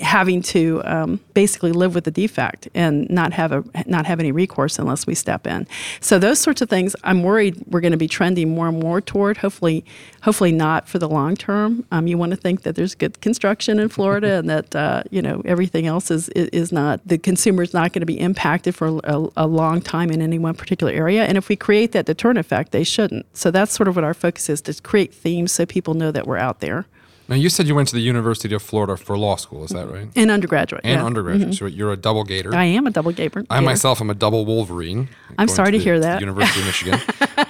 having 0.00 0.42
to 0.42 0.82
um, 0.84 1.20
basically 1.34 1.72
live 1.72 1.94
with 1.94 2.04
the 2.04 2.10
defect 2.10 2.68
and 2.74 3.08
not 3.10 3.32
have 3.32 3.52
a 3.52 3.64
not 3.86 4.06
have 4.06 4.20
any 4.20 4.32
recourse 4.32 4.78
unless 4.78 5.06
we 5.06 5.14
step 5.14 5.46
in. 5.46 5.66
So 6.00 6.18
those 6.18 6.38
sorts 6.38 6.62
of 6.62 6.68
things, 6.68 6.96
I'm 7.04 7.22
worried 7.22 7.62
we're 7.66 7.80
going 7.80 7.92
to 7.92 7.98
be 7.98 8.08
trending 8.08 8.54
more 8.54 8.68
and 8.68 8.80
more 8.80 9.00
toward. 9.00 9.38
Hopefully, 9.38 9.84
hopefully 10.22 10.52
not 10.52 10.88
for 10.88 10.98
the 10.98 11.08
long 11.08 11.36
term. 11.36 11.84
Um, 11.90 12.06
you 12.06 12.16
want 12.18 12.30
to 12.30 12.36
think 12.36 12.62
that 12.62 12.76
there's 12.76 12.94
good 12.94 13.20
construction 13.20 13.78
in 13.78 13.88
Florida 13.88 14.34
and 14.34 14.48
that 14.48 14.74
uh, 14.74 15.02
you 15.10 15.20
know 15.20 15.42
everything 15.44 15.86
else 15.86 16.10
is 16.10 16.28
is 16.30 16.72
not 16.72 17.00
the 17.06 17.18
consumer 17.18 17.62
is 17.62 17.74
not 17.74 17.92
going 17.92 18.00
to 18.00 18.06
be 18.06 18.18
impacted 18.18 18.74
for 18.74 19.00
a, 19.04 19.26
a 19.36 19.46
long 19.46 19.80
time 19.80 20.10
in 20.10 20.22
any 20.22 20.38
one 20.38 20.54
particular 20.54 20.92
area. 20.92 21.24
And 21.24 21.36
if 21.36 21.48
we 21.48 21.56
create 21.56 21.92
that 21.92 22.06
deterrent 22.06 22.38
effect, 22.38 22.72
they 22.72 22.84
shouldn't. 22.84 23.26
So 23.36 23.50
that's 23.50 23.72
sort 23.72 23.88
of 23.88 23.96
what 23.96 24.04
our 24.04 24.14
focus 24.14 24.48
is 24.48 24.60
to 24.62 24.74
create 24.82 25.12
themes 25.12 25.52
so 25.52 25.66
people 25.66 25.94
know 25.94 26.10
that 26.10 26.26
we're 26.26 26.38
out 26.38 26.60
there. 26.60 26.86
Now 27.28 27.34
you 27.36 27.48
said 27.48 27.66
you 27.66 27.74
went 27.74 27.88
to 27.88 27.94
the 27.96 28.00
University 28.02 28.54
of 28.54 28.62
Florida 28.62 28.96
for 28.96 29.18
law 29.18 29.34
school. 29.36 29.64
Is 29.64 29.70
that 29.70 29.90
right? 29.90 30.08
And 30.14 30.30
undergraduate. 30.30 30.82
And 30.84 31.00
yeah. 31.00 31.04
undergraduate. 31.06 31.54
So 31.54 31.66
you're 31.66 31.90
a 31.92 31.96
double 31.96 32.22
gator. 32.22 32.54
I 32.54 32.64
am 32.64 32.86
a 32.86 32.90
double 32.90 33.10
gator. 33.12 33.44
I 33.50 33.58
myself 33.60 34.00
am 34.00 34.10
a 34.10 34.14
double 34.14 34.44
Wolverine. 34.46 35.08
I'm 35.36 35.48
sorry 35.48 35.72
to 35.72 35.78
the- 35.78 35.82
hear 35.84 35.98
that. 36.00 36.20
University 36.20 36.60
of 36.60 36.66
Michigan. 36.72 37.00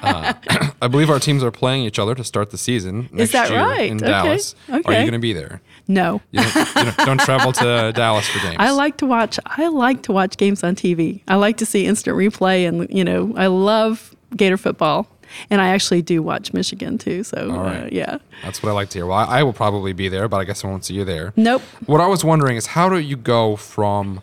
uh, 0.02 0.32
I 0.82 0.88
believe 0.88 1.10
our 1.10 1.18
teams 1.20 1.42
are 1.44 1.50
playing 1.50 1.84
each 1.84 1.98
other 1.98 2.14
to 2.14 2.24
start 2.24 2.50
the 2.50 2.58
season 2.58 3.08
next 3.12 3.32
that 3.32 3.50
year 3.50 3.60
right? 3.60 3.90
in 3.90 3.96
Okay. 3.98 4.06
Dallas. 4.06 4.54
Are 4.70 4.76
you 4.78 4.82
going 4.82 5.12
to 5.12 5.18
be 5.18 5.32
there? 5.34 5.60
No. 5.88 6.20
You 6.32 6.40
don't, 6.42 6.56
you 6.56 6.74
don't, 6.74 6.96
don't 6.98 7.20
travel 7.26 7.52
to 7.52 7.92
Dallas 7.94 8.26
for 8.28 8.38
games. 8.40 8.56
I 8.58 8.70
like 8.70 8.96
to 8.98 9.06
watch. 9.06 9.38
I 9.44 9.68
like 9.68 10.02
to 10.04 10.12
watch 10.12 10.36
games 10.36 10.64
on 10.64 10.74
TV. 10.74 11.20
I 11.28 11.36
like 11.36 11.58
to 11.58 11.66
see 11.66 11.86
instant 11.86 12.16
replay, 12.16 12.66
and 12.66 12.88
you 12.90 13.04
know, 13.04 13.32
I 13.36 13.46
love 13.46 14.14
Gator 14.36 14.56
football, 14.56 15.06
and 15.50 15.60
I 15.60 15.68
actually 15.68 16.02
do 16.02 16.22
watch 16.22 16.52
Michigan 16.52 16.98
too. 16.98 17.24
So 17.24 17.50
uh, 17.50 17.88
yeah. 17.90 18.18
That's 18.42 18.62
what 18.62 18.70
I 18.70 18.72
like 18.72 18.90
to 18.90 18.98
hear. 18.98 19.06
Well, 19.06 19.18
I, 19.18 19.40
I 19.40 19.42
will 19.42 19.52
probably 19.52 19.92
be 19.92 20.08
there, 20.08 20.28
but 20.28 20.38
I 20.38 20.44
guess 20.44 20.64
I 20.64 20.68
won't 20.68 20.84
see 20.84 20.94
you 20.94 21.04
there. 21.04 21.32
Nope. 21.36 21.62
What 21.86 22.00
I 22.00 22.06
was 22.06 22.24
wondering 22.24 22.56
is 22.56 22.66
how 22.66 22.88
do 22.88 22.98
you 22.98 23.16
go 23.16 23.56
from 23.56 24.22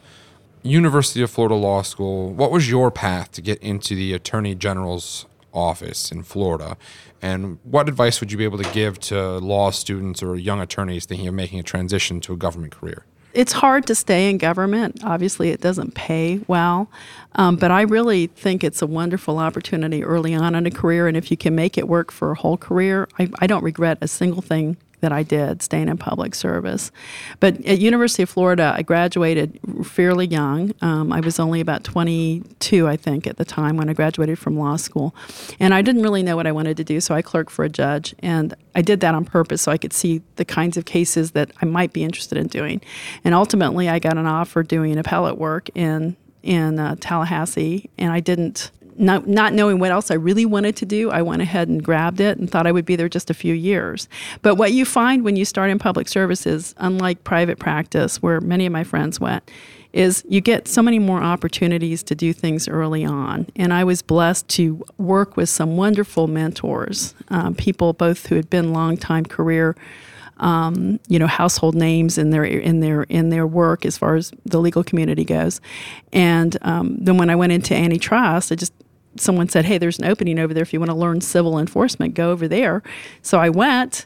University 0.63 1.22
of 1.22 1.29
Florida 1.29 1.55
Law 1.55 1.81
School? 1.81 2.31
What 2.31 2.51
was 2.51 2.69
your 2.69 2.89
path 2.91 3.31
to 3.33 3.41
get 3.41 3.60
into 3.60 3.95
the 3.95 4.13
Attorney 4.13 4.55
General's 4.55 5.25
office 5.53 6.12
in 6.12 6.24
Florida? 6.24 6.77
And 7.22 7.60
what 7.63 7.88
advice 7.88 8.19
would 8.19 8.31
you 8.31 8.38
be 8.38 8.43
able 8.43 8.57
to 8.57 8.69
give 8.72 9.00
to 9.01 9.38
law 9.38 9.72
students 9.72 10.22
or 10.22 10.36
young 10.36 10.60
attorneys 10.60 11.05
thinking 11.05 11.27
of 11.27 11.33
making 11.33 11.60
a 11.60 11.63
transition 11.63 12.19
to 12.22 12.33
a 12.33 12.38
government 12.38 12.74
career? 12.74 13.05
It's 13.33 13.51
hard 13.51 13.87
to 13.87 13.95
stay 13.95 14.29
in 14.29 14.37
government. 14.37 15.03
Obviously, 15.03 15.49
it 15.49 15.61
doesn't 15.61 15.95
pay 15.95 16.39
well, 16.47 16.89
um, 17.35 17.55
but 17.55 17.71
I 17.71 17.81
really 17.81 18.27
think 18.27 18.63
it's 18.63 18.81
a 18.81 18.87
wonderful 18.87 19.39
opportunity 19.39 20.03
early 20.03 20.33
on 20.35 20.55
in 20.55 20.65
a 20.65 20.71
career. 20.71 21.07
And 21.07 21.17
if 21.17 21.31
you 21.31 21.37
can 21.37 21.55
make 21.55 21.77
it 21.77 21.87
work 21.87 22.11
for 22.11 22.31
a 22.31 22.35
whole 22.35 22.57
career, 22.57 23.07
I, 23.19 23.29
I 23.39 23.47
don't 23.47 23.63
regret 23.63 23.97
a 24.01 24.07
single 24.07 24.41
thing 24.41 24.77
that 25.03 25.12
I 25.12 25.22
did 25.22 25.62
staying 25.62 25.89
in 25.89 25.98
public 25.98 26.33
service. 26.33 26.91
But 27.41 27.63
at 27.65 27.79
University 27.79 28.24
of 28.24 28.29
Florida, 28.29 28.74
I 28.75 28.83
graduated 28.83 29.60
fairly 29.83 30.25
young. 30.25 30.74
Um, 30.81 31.12
I 31.12 31.19
was 31.19 31.39
only 31.39 31.60
about 31.60 31.83
22, 31.83 32.88
I 32.88 32.95
think, 32.95 33.27
at 33.27 33.36
the 33.36 33.43
time 33.43 33.75
when 33.75 33.89
I 33.89 33.93
graduated 33.93 34.39
from 34.39 34.57
law 34.57 34.77
school, 34.77 35.13
and 35.60 35.74
I 35.74 35.81
didn't 35.81 36.03
really 36.03 36.24
know 36.24 36.38
what 36.38 36.48
I 36.48 36.53
wanted 36.53 36.77
to 36.77 36.86
do. 36.86 37.01
So 37.01 37.13
I 37.13 37.22
clerked 37.22 37.51
for 37.51 37.65
a 37.65 37.69
judge, 37.69 38.15
and 38.19 38.53
I 38.75 38.81
did 38.81 39.01
that 39.01 39.13
on 39.13 39.25
purpose 39.25 39.62
so 39.62 39.74
I 39.74 39.77
could 39.77 39.91
see 39.91 40.22
the 40.38 40.45
kinds 40.45 40.77
of 40.77 40.86
cases 40.86 41.31
that 41.31 41.51
I 41.62 41.65
might 41.65 41.91
be 41.91 42.03
interested 42.03 42.38
in 42.38 42.48
doing. 42.48 42.81
And 43.25 43.36
ultimately, 43.36 43.89
I 43.89 44.00
got 44.00 44.17
an 44.17 44.25
offer 44.25 44.63
doing 44.63 44.98
appellate 44.98 45.38
work 45.38 45.69
in 45.75 46.15
in 46.43 46.79
uh, 46.79 46.95
Tallahassee, 47.00 47.89
and 47.98 48.12
I 48.12 48.19
didn't. 48.19 48.72
Not, 48.97 49.27
not 49.27 49.53
knowing 49.53 49.79
what 49.79 49.91
else 49.91 50.12
I 50.12 50.15
really 50.15 50.45
wanted 50.45 50.75
to 50.77 50.85
do, 50.85 51.09
I 51.12 51.21
went 51.21 51.41
ahead 51.41 51.67
and 51.67 51.83
grabbed 51.83 52.19
it 52.19 52.38
and 52.38 52.50
thought 52.50 52.67
I 52.67 52.71
would 52.71 52.85
be 52.85 52.95
there 52.95 53.09
just 53.09 53.29
a 53.29 53.33
few 53.33 53.53
years. 53.53 54.07
But 54.41 54.55
what 54.55 54.71
you 54.71 54.85
find 54.85 55.23
when 55.23 55.35
you 55.35 55.45
start 55.45 55.69
in 55.69 55.79
public 55.79 56.07
service 56.07 56.45
is, 56.45 56.75
unlike 56.77 57.23
private 57.23 57.59
practice, 57.59 58.21
where 58.21 58.41
many 58.41 58.65
of 58.65 58.71
my 58.71 58.83
friends 58.83 59.19
went, 59.19 59.50
is 59.93 60.23
you 60.27 60.41
get 60.41 60.67
so 60.67 60.81
many 60.81 60.97
more 60.97 61.21
opportunities 61.21 62.01
to 62.03 62.15
do 62.15 62.33
things 62.33 62.67
early 62.67 63.05
on. 63.05 63.45
And 63.55 63.71
I 63.71 63.83
was 63.83 64.01
blessed 64.01 64.47
to 64.50 64.83
work 64.97 65.38
with 65.38 65.50
some 65.50 65.77
wonderful 65.77 66.27
mentors, 66.27 67.13
um, 67.29 67.53
people 67.53 67.93
both 67.93 68.25
who 68.25 68.35
had 68.35 68.50
been 68.50 68.73
long-time 68.73 69.25
career 69.25 69.75
um, 70.38 71.00
you 71.07 71.19
know 71.19 71.27
household 71.27 71.75
names 71.75 72.17
in 72.17 72.31
their 72.31 72.43
in 72.43 72.79
their 72.79 73.03
in 73.03 73.29
their 73.29 73.45
work 73.45 73.85
as 73.85 73.97
far 73.97 74.15
as 74.15 74.31
the 74.45 74.59
legal 74.59 74.83
community 74.83 75.23
goes. 75.23 75.62
And 76.12 76.57
um, 76.62 76.97
then 77.00 77.17
when 77.17 77.29
I 77.29 77.35
went 77.35 77.51
into 77.51 77.75
antitrust, 77.75 78.51
I 78.51 78.55
just 78.55 78.73
someone 79.17 79.50
said, 79.50 79.65
"Hey, 79.65 79.77
there's 79.77 80.00
an 80.00 80.05
opening 80.05 80.39
over 80.39 80.53
there. 80.53 80.63
If 80.63 80.74
you 80.74 80.79
want 80.79 80.91
to 80.91 80.98
learn 80.98 81.22
civil 81.22 81.60
enforcement, 81.60 82.13
go 82.13 82.32
over 82.32 82.48
there." 82.48 82.84
So 83.22 83.39
I 83.39 83.50
went, 83.50 84.05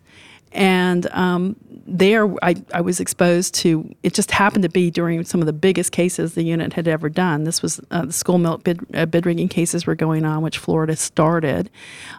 and 0.52 1.08
um, 1.12 1.56
there 1.88 2.30
I, 2.44 2.56
I 2.74 2.82
was 2.82 3.00
exposed 3.00 3.54
to. 3.56 3.96
It 4.04 4.14
just 4.14 4.32
happened 4.32 4.64
to 4.64 4.70
be 4.70 4.92
during 4.92 5.24
some 5.24 5.42
of 5.42 5.48
the 5.48 5.54
biggest 5.54 5.92
cases 5.92 6.34
the 6.34 6.44
unit 6.44 6.74
had 6.74 6.88
ever 6.88 7.08
done. 7.10 7.46
This 7.46 7.62
was 7.62 7.80
uh, 7.92 8.06
the 8.06 8.14
school 8.14 8.38
milk 8.38 8.64
bid, 8.64 8.86
uh, 8.94 9.06
bid 9.06 9.26
rigging 9.26 9.48
cases 9.48 9.86
were 9.86 9.96
going 9.96 10.26
on, 10.26 10.44
which 10.44 10.58
Florida 10.58 10.96
started. 10.96 11.70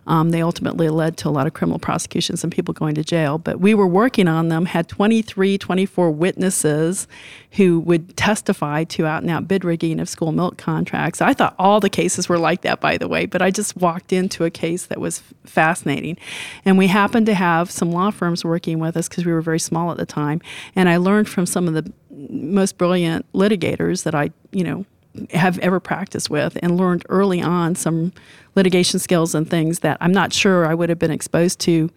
Um, 0.07 0.31
they 0.31 0.41
ultimately 0.41 0.89
led 0.89 1.19
to 1.19 1.29
a 1.29 1.31
lot 1.31 1.47
of 1.47 1.53
criminal 1.53 1.79
prosecutions 1.79 2.43
and 2.43 2.53
people 2.53 2.73
going 2.73 2.95
to 2.95 3.05
jail. 3.05 3.37
But 3.39 3.61
we 3.61 3.75
were 3.75 3.87
working 3.87 4.27
on 4.27 4.49
them. 4.49 4.65
Had 4.65 4.89
23, 4.89 5.59
24 5.59 6.11
witnesses 6.11 7.07
who 7.53 7.81
would 7.81 8.17
testify 8.17 8.85
to 8.85 9.07
out 9.07 9.23
and 9.23 9.31
out 9.31 9.49
bid 9.49 9.65
rigging 9.65 10.01
of 10.01 10.09
school 10.09 10.33
milk 10.33 10.59
contracts. 10.59 11.21
I 11.21 11.33
thought 11.33 11.55
all 11.59 11.81
the 11.81 11.91
cases 11.91 12.29
were 12.29 12.39
like 12.39 12.63
that, 12.63 12.81
by 12.81 12.99
the 12.99 13.09
way, 13.09 13.27
but 13.27 13.43
I 13.43 13.51
just 13.51 13.77
walked 13.77 14.13
into 14.13 14.45
a 14.45 14.51
case 14.51 14.87
that 14.87 15.01
was 15.01 15.23
fascinating. 15.45 16.19
And 16.65 16.77
we 16.77 16.89
happened 16.89 17.27
to 17.27 17.35
have 17.35 17.71
some 17.71 17.91
law 17.91 18.11
firms 18.11 18.45
working 18.45 18.79
with 18.79 18.97
us 18.97 19.09
because 19.09 19.25
we 19.25 19.33
were 19.33 19.41
very 19.41 19.58
small 19.59 19.91
at 19.91 19.97
the 19.97 20.07
time. 20.07 20.41
And 20.75 20.89
I 20.89 20.97
learned 20.97 21.29
from 21.29 21.47
some 21.47 21.69
of 21.69 21.75
the 21.75 21.93
most 22.31 22.79
brilliant 22.79 23.31
litigators 23.33 24.05
that 24.05 24.15
I, 24.15 24.31
you 24.51 24.65
know, 24.65 24.85
have 25.31 25.59
ever 25.59 25.81
practiced 25.81 26.31
with 26.31 26.57
and 26.63 26.77
learned 26.77 27.05
early 27.09 27.41
on 27.41 27.75
some 27.75 28.13
litigation 28.55 28.99
skills 28.99 29.35
and 29.35 29.49
things 29.49 29.81
that 29.81 29.97
I'm 30.01 30.13
not 30.13 30.33
sure 30.33 30.67
I 30.67 30.75
would 30.75 30.89
have 30.89 30.99
been 30.99 31.11
exposed 31.11 31.59
to 31.61 31.91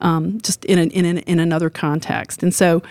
um, 0.00 0.40
just 0.40 0.64
in, 0.64 0.78
an, 0.78 0.90
in, 0.90 1.04
an, 1.04 1.18
in 1.18 1.38
another 1.38 1.70
context. 1.70 2.42
And 2.42 2.54
so 2.54 2.82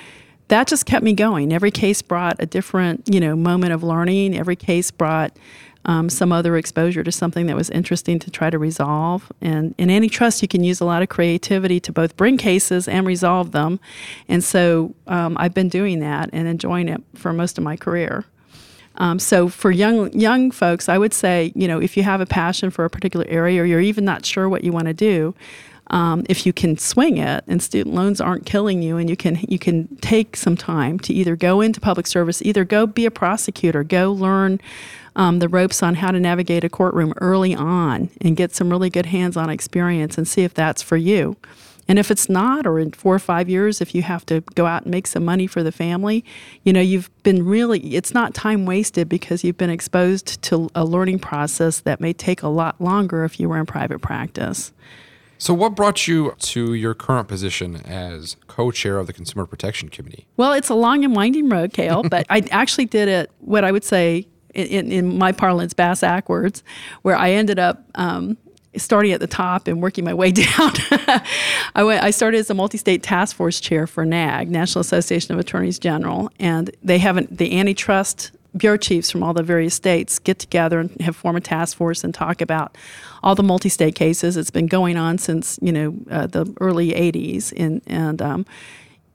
that 0.47 0.67
just 0.67 0.85
kept 0.85 1.03
me 1.03 1.13
going. 1.13 1.53
Every 1.53 1.71
case 1.71 2.01
brought 2.01 2.35
a 2.39 2.45
different, 2.45 3.07
you 3.11 3.19
know, 3.19 3.35
moment 3.35 3.73
of 3.73 3.83
learning. 3.83 4.37
Every 4.37 4.55
case 4.55 4.91
brought 4.91 5.37
um, 5.85 6.09
some 6.09 6.31
other 6.31 6.55
exposure 6.57 7.03
to 7.03 7.11
something 7.11 7.45
that 7.47 7.55
was 7.55 7.69
interesting 7.69 8.19
to 8.19 8.31
try 8.31 8.49
to 8.49 8.57
resolve. 8.57 9.31
And 9.41 9.75
in 9.77 9.89
antitrust, 9.89 10.41
you 10.41 10.47
can 10.47 10.63
use 10.63 10.79
a 10.79 10.85
lot 10.85 11.01
of 11.01 11.09
creativity 11.09 11.79
to 11.81 11.91
both 11.91 12.15
bring 12.15 12.37
cases 12.37 12.87
and 12.87 13.05
resolve 13.05 13.51
them. 13.51 13.79
And 14.27 14.43
so 14.43 14.95
um, 15.07 15.35
I've 15.39 15.53
been 15.53 15.69
doing 15.69 15.99
that 15.99 16.29
and 16.33 16.47
enjoying 16.47 16.87
it 16.87 17.01
for 17.15 17.33
most 17.33 17.57
of 17.57 17.63
my 17.63 17.75
career. 17.75 18.25
Um, 18.95 19.17
so 19.17 19.49
for 19.49 19.71
young 19.71 20.13
young 20.13 20.51
folks, 20.51 20.87
I 20.87 20.97
would 20.97 21.13
say, 21.13 21.51
you 21.55 21.67
know, 21.67 21.81
if 21.81 21.97
you 21.97 22.03
have 22.03 22.21
a 22.21 22.27
passion 22.27 22.69
for 22.69 22.85
a 22.85 22.89
particular 22.89 23.25
area 23.27 23.63
or 23.63 23.65
you're 23.65 23.81
even 23.81 24.05
not 24.05 24.25
sure 24.25 24.47
what 24.47 24.63
you 24.63 24.71
want 24.71 24.85
to 24.85 24.93
do, 24.93 25.33
um, 25.93 26.25
if 26.27 26.47
you 26.47 26.51
can 26.51 26.75
swing 26.77 27.17
it 27.17 27.43
and 27.47 27.61
student 27.61 27.93
loans 27.95 28.19
aren't 28.19 28.47
killing 28.47 28.81
you 28.81 28.97
and 28.97 29.09
you 29.09 29.15
can 29.15 29.39
you 29.47 29.59
can 29.59 29.95
take 29.97 30.35
some 30.35 30.57
time 30.57 30.97
to 30.99 31.13
either 31.13 31.35
go 31.35 31.61
into 31.61 31.79
public 31.79 32.07
service 32.07 32.41
either 32.41 32.65
go 32.65 32.87
be 32.87 33.05
a 33.05 33.11
prosecutor 33.11 33.83
go 33.83 34.11
learn 34.11 34.59
um, 35.15 35.37
the 35.37 35.47
ropes 35.47 35.83
on 35.83 35.93
how 35.95 36.09
to 36.09 36.19
navigate 36.19 36.63
a 36.63 36.69
courtroom 36.69 37.13
early 37.21 37.53
on 37.53 38.09
and 38.21 38.35
get 38.35 38.55
some 38.55 38.71
really 38.71 38.89
good 38.89 39.05
hands-on 39.05 39.47
experience 39.51 40.17
and 40.17 40.27
see 40.27 40.41
if 40.41 40.55
that's 40.55 40.81
for 40.81 40.97
you. 40.97 41.37
And 41.87 41.99
if 41.99 42.09
it's 42.09 42.27
not 42.27 42.65
or 42.65 42.79
in 42.79 42.93
four 42.93 43.13
or 43.13 43.19
five 43.19 43.47
years 43.47 43.79
if 43.79 43.93
you 43.93 44.01
have 44.01 44.25
to 44.27 44.41
go 44.55 44.65
out 44.65 44.83
and 44.83 44.91
make 44.91 45.05
some 45.05 45.23
money 45.23 45.45
for 45.45 45.61
the 45.61 45.71
family 45.71 46.23
you 46.63 46.71
know 46.73 46.79
you've 46.79 47.11
been 47.23 47.45
really 47.45 47.79
it's 47.95 48.13
not 48.13 48.33
time 48.33 48.65
wasted 48.65 49.09
because 49.09 49.43
you've 49.43 49.57
been 49.57 49.69
exposed 49.69 50.41
to 50.43 50.69
a 50.73 50.85
learning 50.85 51.19
process 51.19 51.81
that 51.81 51.99
may 51.99 52.13
take 52.13 52.41
a 52.41 52.47
lot 52.47 52.79
longer 52.79 53.25
if 53.25 53.37
you 53.37 53.49
were 53.49 53.59
in 53.59 53.65
private 53.65 53.99
practice 53.99 54.71
So, 55.43 55.53
what 55.53 55.75
brought 55.75 56.07
you 56.07 56.33
to 56.39 56.73
your 56.73 56.93
current 56.93 57.27
position 57.27 57.75
as 57.85 58.37
co 58.47 58.71
chair 58.71 58.97
of 58.97 59.07
the 59.07 59.11
Consumer 59.11 59.45
Protection 59.45 59.89
Committee? 59.89 60.25
Well, 60.37 60.53
it's 60.53 60.69
a 60.69 60.73
long 60.73 61.03
and 61.03 61.13
winding 61.13 61.49
road, 61.49 61.73
Cale, 61.73 62.01
but 62.09 62.25
I 62.29 62.47
actually 62.49 62.85
did 62.85 63.09
it, 63.09 63.29
what 63.39 63.65
I 63.65 63.73
would 63.73 63.83
say 63.83 64.25
in, 64.53 64.89
in 64.89 65.17
my 65.17 65.33
parlance, 65.33 65.73
bass 65.73 65.99
backwards, 65.99 66.63
where 67.01 67.17
I 67.17 67.31
ended 67.31 67.59
up 67.59 67.83
um, 67.95 68.37
starting 68.77 69.11
at 69.11 69.19
the 69.19 69.27
top 69.27 69.67
and 69.67 69.81
working 69.81 70.05
my 70.05 70.13
way 70.13 70.31
down. 70.31 70.71
I 71.75 71.83
went. 71.83 72.01
I 72.05 72.11
started 72.11 72.37
as 72.37 72.49
a 72.49 72.53
multi-state 72.53 73.03
task 73.03 73.35
force 73.35 73.59
chair 73.59 73.85
for 73.85 74.05
NAAG, 74.05 74.47
National 74.47 74.79
Association 74.79 75.33
of 75.33 75.41
Attorneys 75.41 75.77
General, 75.77 76.31
and 76.39 76.73
they 76.81 76.99
haven't 76.99 77.37
the 77.37 77.59
antitrust 77.59 78.31
bureau 78.55 78.77
chiefs 78.77 79.09
from 79.09 79.23
all 79.23 79.33
the 79.33 79.43
various 79.43 79.73
states 79.73 80.19
get 80.19 80.39
together 80.39 80.79
and 80.79 81.01
have 81.01 81.15
form 81.15 81.35
a 81.35 81.41
task 81.41 81.77
force 81.77 82.03
and 82.03 82.13
talk 82.13 82.41
about 82.41 82.77
all 83.23 83.35
the 83.35 83.43
multi-state 83.43 83.95
cases. 83.95 84.37
It's 84.37 84.51
been 84.51 84.67
going 84.67 84.97
on 84.97 85.17
since 85.17 85.59
you 85.61 85.71
know 85.71 85.95
uh, 86.09 86.27
the 86.27 86.53
early 86.59 86.91
'80s, 86.91 87.53
and 87.55 87.81
and 87.87 88.21
um, 88.21 88.45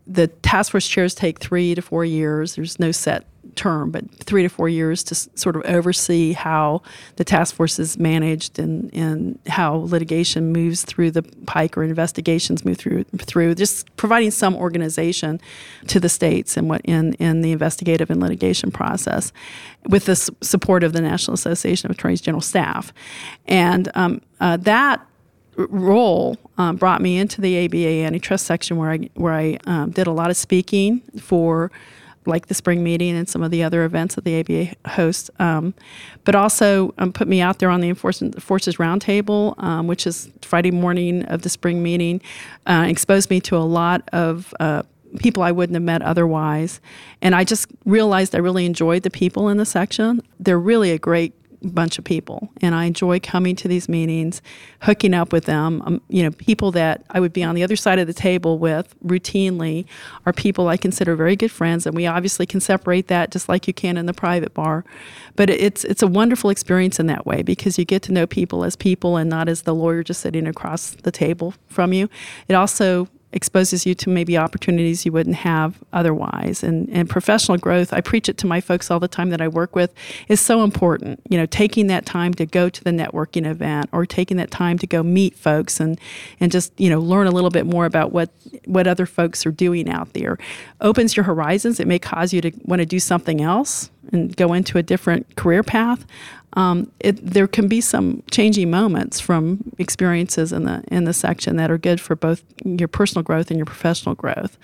the 0.09 0.27
task 0.27 0.73
force 0.73 0.89
chairs 0.89 1.15
take 1.15 1.39
three 1.39 1.75
to 1.75 1.83
four 1.83 2.05
years. 2.05 2.57
There's 2.57 2.81
no 2.81 2.93
set 2.93 3.27
term, 3.55 3.91
but 3.91 4.09
three 4.25 4.43
to 4.43 4.49
four 4.49 4.69
years 4.69 5.03
to 5.03 5.15
sort 5.15 5.57
of 5.57 5.63
oversee 5.65 6.33
how 6.33 6.81
the 7.17 7.25
task 7.25 7.55
force 7.55 7.79
is 7.79 7.99
managed 7.99 8.59
and, 8.59 8.93
and 8.95 9.39
how 9.49 9.75
litigation 9.75 10.53
moves 10.53 10.85
through 10.85 11.11
the 11.11 11.23
pike 11.47 11.77
or 11.77 11.83
investigations 11.83 12.65
move 12.65 12.79
through 12.79 13.05
through 13.19 13.55
just 13.55 13.95
providing 13.97 14.31
some 14.31 14.55
organization 14.55 15.41
to 15.87 15.99
the 15.99 16.09
states 16.09 16.57
and 16.57 16.69
what 16.69 16.81
in, 16.85 17.15
in 17.15 17.41
the 17.41 17.53
investigative 17.53 18.11
and 18.11 18.21
litigation 18.21 18.71
process 18.71 19.33
with 19.89 20.05
the 20.05 20.17
support 20.41 20.85
of 20.85 20.93
the 20.93 21.01
National 21.01 21.35
Association 21.35 21.91
of 21.91 21.97
Attorneys 21.97 22.21
General 22.21 22.41
staff. 22.41 22.93
And 23.47 23.91
um, 23.95 24.21
uh, 24.41 24.57
that 24.59 25.05
role 25.59 26.37
um, 26.57 26.77
brought 26.77 27.01
me 27.01 27.19
into 27.19 27.41
the 27.41 27.65
ABA 27.65 28.05
antitrust 28.05 28.47
section 28.47 28.77
where 28.77 28.91
I 28.91 29.11
where 29.15 29.35
I 29.35 29.59
um, 29.67 29.91
did 29.91 30.07
a 30.07 30.13
lot 30.13 30.31
of 30.31 30.37
speaking 30.37 31.01
for 31.21 31.71
like 32.27 32.47
the 32.47 32.55
spring 32.55 32.85
meeting 32.85 33.17
and 33.17 33.29
some 33.29 33.43
of 33.43 33.51
the 33.51 33.63
other 33.63 33.85
events 33.85 34.15
that 34.15 34.25
the 34.25 34.39
ABA 34.39 34.91
hosts, 34.91 35.31
um, 35.39 35.75
but 36.25 36.35
also 36.35 36.95
um, 36.99 37.13
put 37.13 37.27
me 37.27 37.41
out 37.41 37.59
there 37.59 37.71
on 37.71 37.81
the 37.81 37.89
Enforcement 37.89 38.41
Forces 38.43 38.77
Roundtable, 38.77 39.61
um, 39.63 39.87
which 39.87 40.07
is 40.07 40.31
Friday 40.43 40.71
morning 40.71 41.25
of 41.25 41.43
the 41.43 41.49
spring 41.49 41.83
meeting, 41.83 42.21
uh, 42.67 42.85
exposed 42.87 43.31
me 43.31 43.41
to 43.41 43.57
a 43.57 43.65
lot 43.65 44.07
of 44.13 44.55
uh, 44.61 44.83
people 45.19 45.43
I 45.43 45.53
wouldn't 45.53 45.75
have 45.75 45.83
met 45.83 46.03
otherwise. 46.03 46.81
And 47.23 47.35
I 47.35 47.45
just 47.45 47.67
realized 47.87 48.35
I 48.35 48.39
really 48.39 48.67
enjoyed 48.67 49.03
the 49.03 49.11
people 49.11 49.49
in 49.49 49.57
the 49.57 49.67
section. 49.67 50.21
They're 50.39 50.61
really 50.61 50.93
a 50.93 50.99
great 50.99 51.33
bunch 51.63 51.99
of 51.99 52.05
people 52.05 52.49
and 52.61 52.75
I 52.75 52.85
enjoy 52.85 53.21
coming 53.21 53.57
to 53.57 53.69
these 53.69 53.89
meetings, 53.89 54.41
hooking 54.83 55.15
up 55.15 55.33
with 55.33 55.45
them. 55.45 55.83
Um, 55.85 56.01
you 56.09 56.23
know, 56.23 56.31
people 56.31 56.71
that 56.73 57.05
I 57.11 57.21
would 57.21 57.33
be 57.33 57.43
on 57.43 57.55
the 57.55 57.63
other 57.63 57.77
side 57.77 57.99
of 57.99 58.07
the 58.07 58.15
table 58.15 58.59
with 58.59 58.95
routinely 59.05 59.87
are 60.27 60.33
people 60.33 60.69
I 60.69 60.77
consider 60.77 61.17
very 61.17 61.37
good 61.37 61.51
friends 61.51 61.87
and 61.87 61.97
we 61.97 62.07
obviously 62.07 62.47
can 62.47 62.61
separate 62.61 63.09
that 63.09 63.31
just 63.31 63.49
like 63.49 63.67
you 63.67 63.75
can 63.75 63.97
in 63.97 64.07
the 64.07 64.15
private 64.15 64.55
bar. 64.55 64.85
But 65.37 65.51
it's 65.51 65.85
it's 65.85 66.03
a 66.03 66.07
wonderful 66.07 66.51
experience 66.51 67.01
in 67.01 67.07
that 67.07 67.27
way 67.27 67.43
because 67.43 67.79
you 67.79 67.85
get 67.85 68.03
to 68.03 68.13
know 68.13 68.27
people 68.27 68.65
as 68.65 68.77
people 68.77 69.17
and 69.17 69.29
not 69.29 69.49
as 69.49 69.63
the 69.63 69.75
lawyer 69.75 70.03
just 70.03 70.21
sitting 70.21 70.47
across 70.47 70.91
the 70.91 71.13
table 71.13 71.55
from 71.67 71.93
you. 71.93 72.09
It 72.49 72.55
also 72.55 73.09
exposes 73.33 73.85
you 73.85 73.95
to 73.95 74.09
maybe 74.09 74.39
opportunities 74.39 75.05
you 75.05 75.13
wouldn't 75.13 75.37
have 75.37 75.79
otherwise. 75.93 76.63
And, 76.63 76.89
and 76.91 77.09
professional 77.09 77.59
growth, 77.59 77.93
I 77.93 78.01
preach 78.01 78.29
it 78.29 78.39
to 78.39 78.47
my 78.47 78.61
folks 78.61 78.91
all 78.91 79.01
the 79.01 79.09
time 79.09 79.31
that 79.31 79.41
I 79.41 79.49
work 79.49 79.77
with, 79.77 79.93
is 80.29 80.41
so 80.41 80.65
important. 80.65 81.21
You 81.29 81.37
know, 81.39 81.47
taking 81.47 81.89
that 81.89 82.07
time 82.07 82.33
to 82.35 82.47
go 82.47 82.69
to 82.69 82.85
the 82.85 82.91
networking 82.91 83.47
event 83.47 83.91
or 83.93 84.07
taking 84.07 84.37
that 84.39 84.51
time 84.51 84.79
to 84.79 84.87
go 84.87 85.03
meet 85.03 85.37
folks 85.37 85.79
and, 85.81 86.01
and 86.41 86.51
just, 86.51 86.73
you 86.81 86.89
know, 86.89 87.01
learn 87.01 87.27
a 87.27 87.31
little 87.31 87.51
bit 87.51 87.67
more 87.67 87.85
about 87.85 88.13
what, 88.13 88.31
what 88.65 88.87
other 88.87 89.07
folks 89.07 89.45
are 89.45 89.53
doing 89.53 89.89
out 89.89 90.13
there 90.15 90.39
opens 90.81 91.17
your 91.17 91.25
horizons. 91.25 91.81
It 91.81 91.87
may 91.87 91.99
cause 91.99 92.33
you 92.33 92.41
to 92.41 92.53
want 92.65 92.81
to 92.81 92.87
do 92.87 92.99
something 92.99 93.41
else 93.41 93.91
and 94.13 94.35
go 94.37 94.53
into 94.55 94.79
a 94.79 94.83
different 94.83 95.37
career 95.37 95.63
path. 95.63 96.07
Um, 96.55 96.91
it, 96.99 97.25
there 97.25 97.47
can 97.47 97.69
be 97.69 97.81
some 97.81 98.23
changing 98.31 98.71
moments 98.71 99.21
from 99.21 99.71
experiences 99.79 100.51
in 100.53 100.65
the 100.65 100.83
in 100.89 101.05
the 101.05 101.13
section 101.13 101.57
that 101.57 101.71
are 101.71 101.77
good 101.77 102.01
for 102.01 102.17
both 102.17 102.43
your 102.65 102.89
personal 102.89 103.18
growth 103.23 103.51
and 103.51 103.59
your 103.59 103.67
professional 103.67 104.15
growth. 104.15 104.57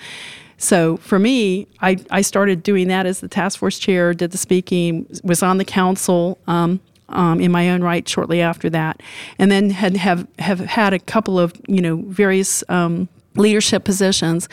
So 0.57 0.97
for 0.99 1.19
me, 1.19 1.67
I, 1.81 1.97
I 2.11 2.23
started 2.23 2.63
doing 2.63 2.89
that 2.89 3.07
as 3.07 3.21
the 3.21 3.29
task 3.29 3.59
force 3.59 3.79
chair, 3.79 4.15
did 4.15 4.31
the 4.31 4.39
speaking, 4.39 5.07
was 5.23 5.43
on 5.43 5.59
the 5.59 5.65
council 5.65 6.39
um, 6.47 6.81
um, 7.09 7.41
in 7.41 7.53
my 7.53 7.71
own 7.71 7.83
right 7.83 8.09
shortly 8.09 8.41
after 8.41 8.71
that, 8.71 9.03
and 9.39 9.51
then 9.51 9.71
had 9.71 9.97
have 9.97 10.27
have 10.39 10.61
had 10.61 10.95
a 10.95 10.99
couple 10.99 11.39
of 11.39 11.53
you 11.69 11.81
know 11.81 11.97
various 12.07 12.65
um, 12.69 13.09
leadership 13.35 13.85
positions, 13.85 14.49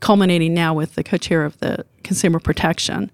culminating 0.00 0.54
now 0.54 0.72
with 0.72 0.94
the 0.94 1.02
co-chair 1.02 1.44
of 1.44 1.58
the 1.58 1.84
consumer 2.04 2.38
protection. 2.38 3.10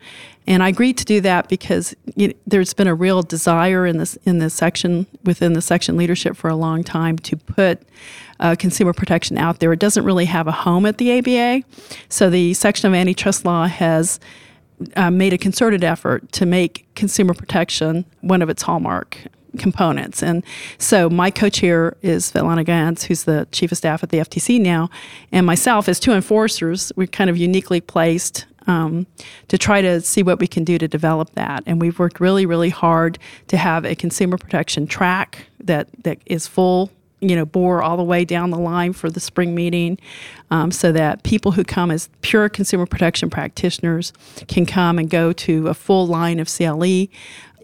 And 0.46 0.62
I 0.62 0.68
agreed 0.68 0.98
to 0.98 1.04
do 1.04 1.20
that 1.20 1.48
because 1.48 1.94
know, 2.16 2.32
there's 2.46 2.74
been 2.74 2.88
a 2.88 2.94
real 2.94 3.22
desire 3.22 3.86
in 3.86 3.98
this 3.98 4.16
in 4.24 4.38
this 4.38 4.54
section 4.54 5.06
within 5.24 5.52
the 5.52 5.62
section 5.62 5.96
leadership 5.96 6.36
for 6.36 6.48
a 6.48 6.56
long 6.56 6.82
time 6.82 7.18
to 7.18 7.36
put 7.36 7.82
uh, 8.40 8.56
consumer 8.58 8.92
protection 8.92 9.38
out 9.38 9.60
there. 9.60 9.72
It 9.72 9.78
doesn't 9.78 10.04
really 10.04 10.24
have 10.26 10.48
a 10.48 10.52
home 10.52 10.86
at 10.86 10.98
the 10.98 11.18
ABA, 11.18 11.64
so 12.08 12.28
the 12.28 12.54
section 12.54 12.88
of 12.88 12.94
antitrust 12.94 13.44
law 13.44 13.66
has 13.66 14.18
uh, 14.96 15.10
made 15.10 15.32
a 15.32 15.38
concerted 15.38 15.84
effort 15.84 16.32
to 16.32 16.46
make 16.46 16.92
consumer 16.94 17.34
protection 17.34 18.04
one 18.20 18.42
of 18.42 18.50
its 18.50 18.62
hallmark 18.62 19.18
components. 19.58 20.22
And 20.22 20.44
so 20.78 21.10
my 21.10 21.30
co-chair 21.30 21.96
is 22.02 22.32
Svetlana 22.32 22.64
Gans, 22.64 23.04
who's 23.04 23.24
the 23.24 23.46
chief 23.52 23.70
of 23.70 23.78
staff 23.78 24.02
at 24.02 24.08
the 24.08 24.18
FTC 24.18 24.60
now, 24.60 24.88
and 25.30 25.46
myself 25.46 25.88
as 25.88 26.00
two 26.00 26.12
enforcers. 26.12 26.92
We're 26.96 27.06
kind 27.06 27.28
of 27.30 27.36
uniquely 27.36 27.80
placed 27.80 28.46
um, 28.66 29.06
to 29.48 29.58
try 29.58 29.80
to 29.80 30.00
see 30.00 30.22
what 30.22 30.38
we 30.38 30.46
can 30.46 30.64
do 30.64 30.78
to 30.78 30.88
develop 30.88 31.30
that. 31.34 31.62
And 31.66 31.80
we've 31.80 31.98
worked 31.98 32.20
really, 32.20 32.46
really 32.46 32.70
hard 32.70 33.18
to 33.48 33.56
have 33.56 33.84
a 33.84 33.94
consumer 33.94 34.36
protection 34.38 34.86
track 34.86 35.46
that 35.60 35.88
that 36.04 36.18
is 36.26 36.46
full 36.46 36.90
you 37.22 37.36
know, 37.36 37.46
bore 37.46 37.80
all 37.82 37.96
the 37.96 38.02
way 38.02 38.24
down 38.24 38.50
the 38.50 38.58
line 38.58 38.92
for 38.92 39.08
the 39.08 39.20
spring 39.20 39.54
meeting 39.54 39.96
um, 40.50 40.72
so 40.72 40.90
that 40.90 41.22
people 41.22 41.52
who 41.52 41.62
come 41.62 41.92
as 41.92 42.10
pure 42.20 42.48
consumer 42.48 42.84
protection 42.84 43.30
practitioners 43.30 44.12
can 44.48 44.66
come 44.66 44.98
and 44.98 45.08
go 45.08 45.32
to 45.32 45.68
a 45.68 45.74
full 45.74 46.08
line 46.08 46.40
of 46.40 46.48
CLE 46.48 47.06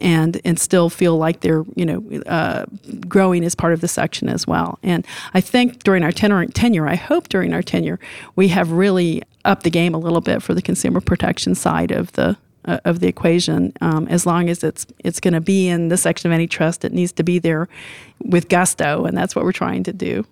and 0.00 0.40
and 0.44 0.58
still 0.58 0.90
feel 0.90 1.16
like 1.16 1.40
they're 1.40 1.64
you 1.74 1.84
know 1.84 2.22
uh, 2.26 2.66
growing 3.08 3.44
as 3.44 3.54
part 3.54 3.72
of 3.72 3.80
the 3.80 3.88
section 3.88 4.28
as 4.28 4.46
well. 4.46 4.78
And 4.82 5.06
I 5.34 5.40
think 5.40 5.82
during 5.82 6.02
our 6.02 6.12
tenure, 6.12 6.46
tenure, 6.46 6.88
I 6.88 6.96
hope 6.96 7.28
during 7.28 7.52
our 7.52 7.62
tenure, 7.62 7.98
we 8.36 8.48
have 8.48 8.70
really 8.70 9.22
upped 9.44 9.64
the 9.64 9.70
game 9.70 9.94
a 9.94 9.98
little 9.98 10.20
bit 10.20 10.42
for 10.42 10.54
the 10.54 10.62
consumer 10.62 11.00
protection 11.00 11.54
side 11.54 11.90
of 11.90 12.12
the 12.12 12.36
uh, 12.64 12.78
of 12.84 13.00
the 13.00 13.08
equation. 13.08 13.72
Um, 13.80 14.06
as 14.08 14.26
long 14.26 14.48
as 14.48 14.62
it's 14.62 14.86
it's 14.98 15.20
going 15.20 15.34
to 15.34 15.40
be 15.40 15.68
in 15.68 15.88
the 15.88 15.96
section 15.96 16.30
of 16.30 16.34
antitrust, 16.34 16.84
it 16.84 16.92
needs 16.92 17.12
to 17.12 17.22
be 17.22 17.38
there 17.38 17.68
with 18.22 18.48
gusto, 18.48 19.04
and 19.04 19.16
that's 19.16 19.34
what 19.34 19.44
we're 19.44 19.52
trying 19.52 19.84
to 19.84 19.92
do. 19.92 20.26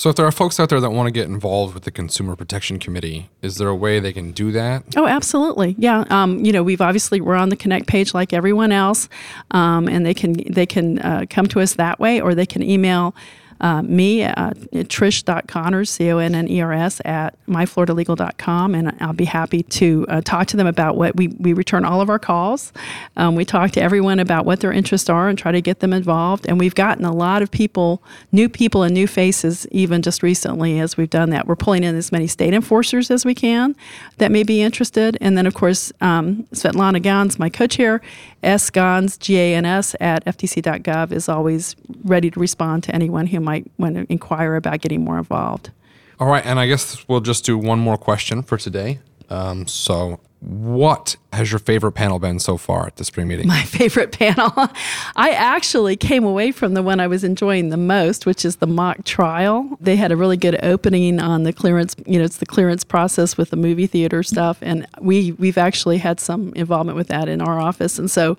So, 0.00 0.08
if 0.08 0.16
there 0.16 0.24
are 0.24 0.32
folks 0.32 0.58
out 0.58 0.70
there 0.70 0.80
that 0.80 0.92
want 0.92 1.08
to 1.08 1.10
get 1.10 1.26
involved 1.26 1.74
with 1.74 1.82
the 1.82 1.90
Consumer 1.90 2.34
Protection 2.34 2.78
Committee, 2.78 3.28
is 3.42 3.58
there 3.58 3.68
a 3.68 3.74
way 3.74 4.00
they 4.00 4.14
can 4.14 4.32
do 4.32 4.50
that? 4.52 4.82
Oh, 4.96 5.06
absolutely. 5.06 5.74
Yeah. 5.76 6.06
Um, 6.08 6.42
you 6.42 6.54
know, 6.54 6.62
we've 6.62 6.80
obviously 6.80 7.20
we're 7.20 7.34
on 7.34 7.50
the 7.50 7.56
Connect 7.56 7.86
page 7.86 8.14
like 8.14 8.32
everyone 8.32 8.72
else, 8.72 9.10
um, 9.50 9.88
and 9.88 10.06
they 10.06 10.14
can 10.14 10.36
they 10.50 10.64
can 10.64 11.00
uh, 11.00 11.26
come 11.28 11.48
to 11.48 11.60
us 11.60 11.74
that 11.74 12.00
way, 12.00 12.18
or 12.18 12.34
they 12.34 12.46
can 12.46 12.62
email. 12.62 13.14
Uh, 13.60 13.82
me, 13.82 14.24
uh, 14.24 14.50
trish.conners, 14.72 15.88
C 15.90 16.10
O 16.10 16.18
N 16.18 16.34
N 16.34 16.48
E 16.48 16.60
R 16.60 16.72
S, 16.72 17.00
at 17.04 17.34
myfloridalegal.com, 17.46 18.74
and 18.74 18.96
I'll 19.00 19.12
be 19.12 19.26
happy 19.26 19.62
to 19.62 20.06
uh, 20.08 20.20
talk 20.22 20.46
to 20.48 20.56
them 20.56 20.66
about 20.66 20.96
what 20.96 21.16
we, 21.16 21.28
we 21.28 21.52
return 21.52 21.84
all 21.84 22.00
of 22.00 22.08
our 22.08 22.18
calls. 22.18 22.72
Um, 23.16 23.34
we 23.34 23.44
talk 23.44 23.72
to 23.72 23.82
everyone 23.82 24.18
about 24.18 24.46
what 24.46 24.60
their 24.60 24.72
interests 24.72 25.10
are 25.10 25.28
and 25.28 25.38
try 25.38 25.52
to 25.52 25.60
get 25.60 25.80
them 25.80 25.92
involved. 25.92 26.46
And 26.46 26.58
we've 26.58 26.74
gotten 26.74 27.04
a 27.04 27.12
lot 27.12 27.42
of 27.42 27.50
people, 27.50 28.02
new 28.32 28.48
people 28.48 28.82
and 28.82 28.94
new 28.94 29.06
faces, 29.06 29.66
even 29.70 30.00
just 30.00 30.22
recently 30.22 30.78
as 30.80 30.96
we've 30.96 31.10
done 31.10 31.30
that. 31.30 31.46
We're 31.46 31.56
pulling 31.56 31.84
in 31.84 31.96
as 31.96 32.10
many 32.10 32.26
state 32.26 32.54
enforcers 32.54 33.10
as 33.10 33.24
we 33.24 33.34
can 33.34 33.76
that 34.18 34.30
may 34.30 34.42
be 34.42 34.62
interested. 34.62 35.18
And 35.20 35.36
then, 35.36 35.46
of 35.46 35.54
course, 35.54 35.92
um, 36.00 36.46
Svetlana 36.54 37.02
Gans, 37.02 37.38
my 37.38 37.50
co 37.50 37.66
chair, 37.66 38.00
S 38.42 38.70
Gans, 38.70 39.18
G 39.18 39.36
A 39.36 39.54
N 39.54 39.66
S, 39.66 39.94
at 40.00 40.24
ftc.gov, 40.24 41.12
is 41.12 41.28
always 41.28 41.76
ready 42.04 42.30
to 42.30 42.40
respond 42.40 42.84
to 42.84 42.94
anyone 42.94 43.26
who 43.26 43.40
might 43.40 43.49
want 43.78 43.96
to 43.96 44.06
inquire 44.08 44.56
about 44.56 44.80
getting 44.80 45.04
more 45.04 45.18
involved. 45.18 45.70
All 46.18 46.28
right, 46.28 46.44
and 46.44 46.58
I 46.58 46.66
guess 46.66 47.08
we'll 47.08 47.20
just 47.20 47.44
do 47.44 47.56
one 47.56 47.78
more 47.78 47.96
question 47.96 48.42
for 48.42 48.58
today. 48.58 49.00
Um, 49.30 49.66
so, 49.66 50.20
what 50.40 51.16
has 51.34 51.52
your 51.52 51.58
favorite 51.58 51.92
panel 51.92 52.18
been 52.18 52.38
so 52.38 52.56
far 52.56 52.86
at 52.86 52.96
the 52.96 53.04
spring 53.04 53.28
meeting? 53.28 53.46
My 53.46 53.62
favorite 53.64 54.18
panel. 54.18 54.52
I 55.16 55.30
actually 55.30 55.96
came 55.96 56.24
away 56.24 56.50
from 56.50 56.74
the 56.74 56.82
one 56.82 56.98
I 56.98 57.06
was 57.06 57.24
enjoying 57.24 57.68
the 57.68 57.76
most, 57.76 58.24
which 58.24 58.44
is 58.44 58.56
the 58.56 58.66
mock 58.66 59.04
trial. 59.04 59.76
They 59.80 59.96
had 59.96 60.12
a 60.12 60.16
really 60.16 60.38
good 60.38 60.58
opening 60.64 61.20
on 61.20 61.42
the 61.42 61.52
clearance, 61.52 61.94
you 62.06 62.18
know, 62.18 62.24
it's 62.24 62.38
the 62.38 62.46
clearance 62.46 62.84
process 62.84 63.36
with 63.36 63.50
the 63.50 63.56
movie 63.56 63.86
theater 63.86 64.22
stuff. 64.22 64.58
And 64.62 64.86
we, 65.00 65.32
we've 65.32 65.58
actually 65.58 65.98
had 65.98 66.20
some 66.20 66.52
involvement 66.54 66.96
with 66.96 67.08
that 67.08 67.28
in 67.28 67.42
our 67.42 67.60
office. 67.60 67.98
And 67.98 68.10
so, 68.10 68.38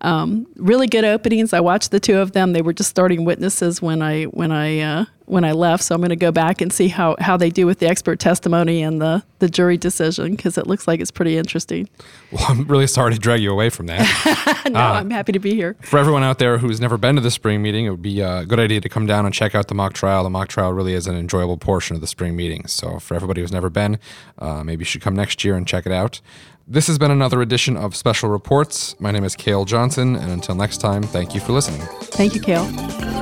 um, 0.00 0.46
really 0.56 0.86
good 0.86 1.04
openings. 1.04 1.52
I 1.52 1.60
watched 1.60 1.90
the 1.90 2.00
two 2.00 2.18
of 2.18 2.32
them. 2.32 2.54
They 2.54 2.62
were 2.62 2.72
just 2.72 2.90
starting 2.90 3.24
witnesses 3.24 3.82
when 3.82 4.00
I, 4.00 4.24
when 4.24 4.50
I, 4.52 4.80
uh, 4.80 5.04
when 5.26 5.44
I 5.44 5.52
left. 5.52 5.84
So 5.84 5.94
I'm 5.94 6.00
going 6.00 6.10
to 6.10 6.16
go 6.16 6.32
back 6.32 6.60
and 6.60 6.72
see 6.72 6.88
how, 6.88 7.16
how 7.18 7.36
they 7.36 7.50
do 7.50 7.66
with 7.66 7.78
the 7.78 7.86
expert 7.86 8.18
testimony 8.18 8.82
and 8.82 9.00
the, 9.00 9.22
the 9.38 9.48
jury 9.48 9.76
decision 9.76 10.36
because 10.36 10.58
it 10.58 10.66
looks 10.66 10.86
like 10.86 11.00
it's 11.00 11.10
pretty 11.10 11.38
interesting. 11.42 11.88
Well, 12.30 12.44
I'm 12.48 12.64
really 12.64 12.86
sorry 12.86 13.12
to 13.12 13.18
drag 13.18 13.42
you 13.42 13.50
away 13.50 13.68
from 13.68 13.86
that. 13.86 14.62
no, 14.70 14.78
I'm 14.78 15.10
happy 15.10 15.32
to 15.32 15.38
be 15.38 15.54
here. 15.54 15.76
For 15.82 15.98
everyone 15.98 16.22
out 16.22 16.38
there 16.38 16.58
who's 16.58 16.80
never 16.80 16.96
been 16.96 17.16
to 17.16 17.20
the 17.20 17.30
spring 17.30 17.60
meeting, 17.60 17.84
it 17.86 17.90
would 17.90 18.02
be 18.02 18.20
a 18.20 18.44
good 18.46 18.60
idea 18.60 18.80
to 18.80 18.88
come 18.88 19.06
down 19.06 19.26
and 19.26 19.34
check 19.34 19.54
out 19.54 19.68
the 19.68 19.74
mock 19.74 19.92
trial. 19.92 20.22
The 20.22 20.30
mock 20.30 20.48
trial 20.48 20.72
really 20.72 20.94
is 20.94 21.06
an 21.06 21.16
enjoyable 21.16 21.58
portion 21.58 21.94
of 21.96 22.00
the 22.00 22.06
spring 22.06 22.36
meeting. 22.36 22.66
So, 22.66 22.98
for 22.98 23.14
everybody 23.14 23.40
who's 23.40 23.52
never 23.52 23.68
been, 23.68 23.98
uh, 24.38 24.62
maybe 24.64 24.82
you 24.82 24.86
should 24.86 25.02
come 25.02 25.14
next 25.14 25.44
year 25.44 25.56
and 25.56 25.66
check 25.66 25.84
it 25.84 25.92
out. 25.92 26.20
This 26.66 26.86
has 26.86 26.96
been 26.96 27.10
another 27.10 27.42
edition 27.42 27.76
of 27.76 27.96
Special 27.96 28.30
Reports. 28.30 28.98
My 29.00 29.10
name 29.10 29.24
is 29.24 29.34
Cale 29.34 29.64
Johnson, 29.64 30.14
and 30.14 30.30
until 30.30 30.54
next 30.54 30.78
time, 30.78 31.02
thank 31.02 31.34
you 31.34 31.40
for 31.40 31.52
listening. 31.52 31.82
Thank 32.02 32.34
you, 32.34 32.40
Cale. 32.40 33.21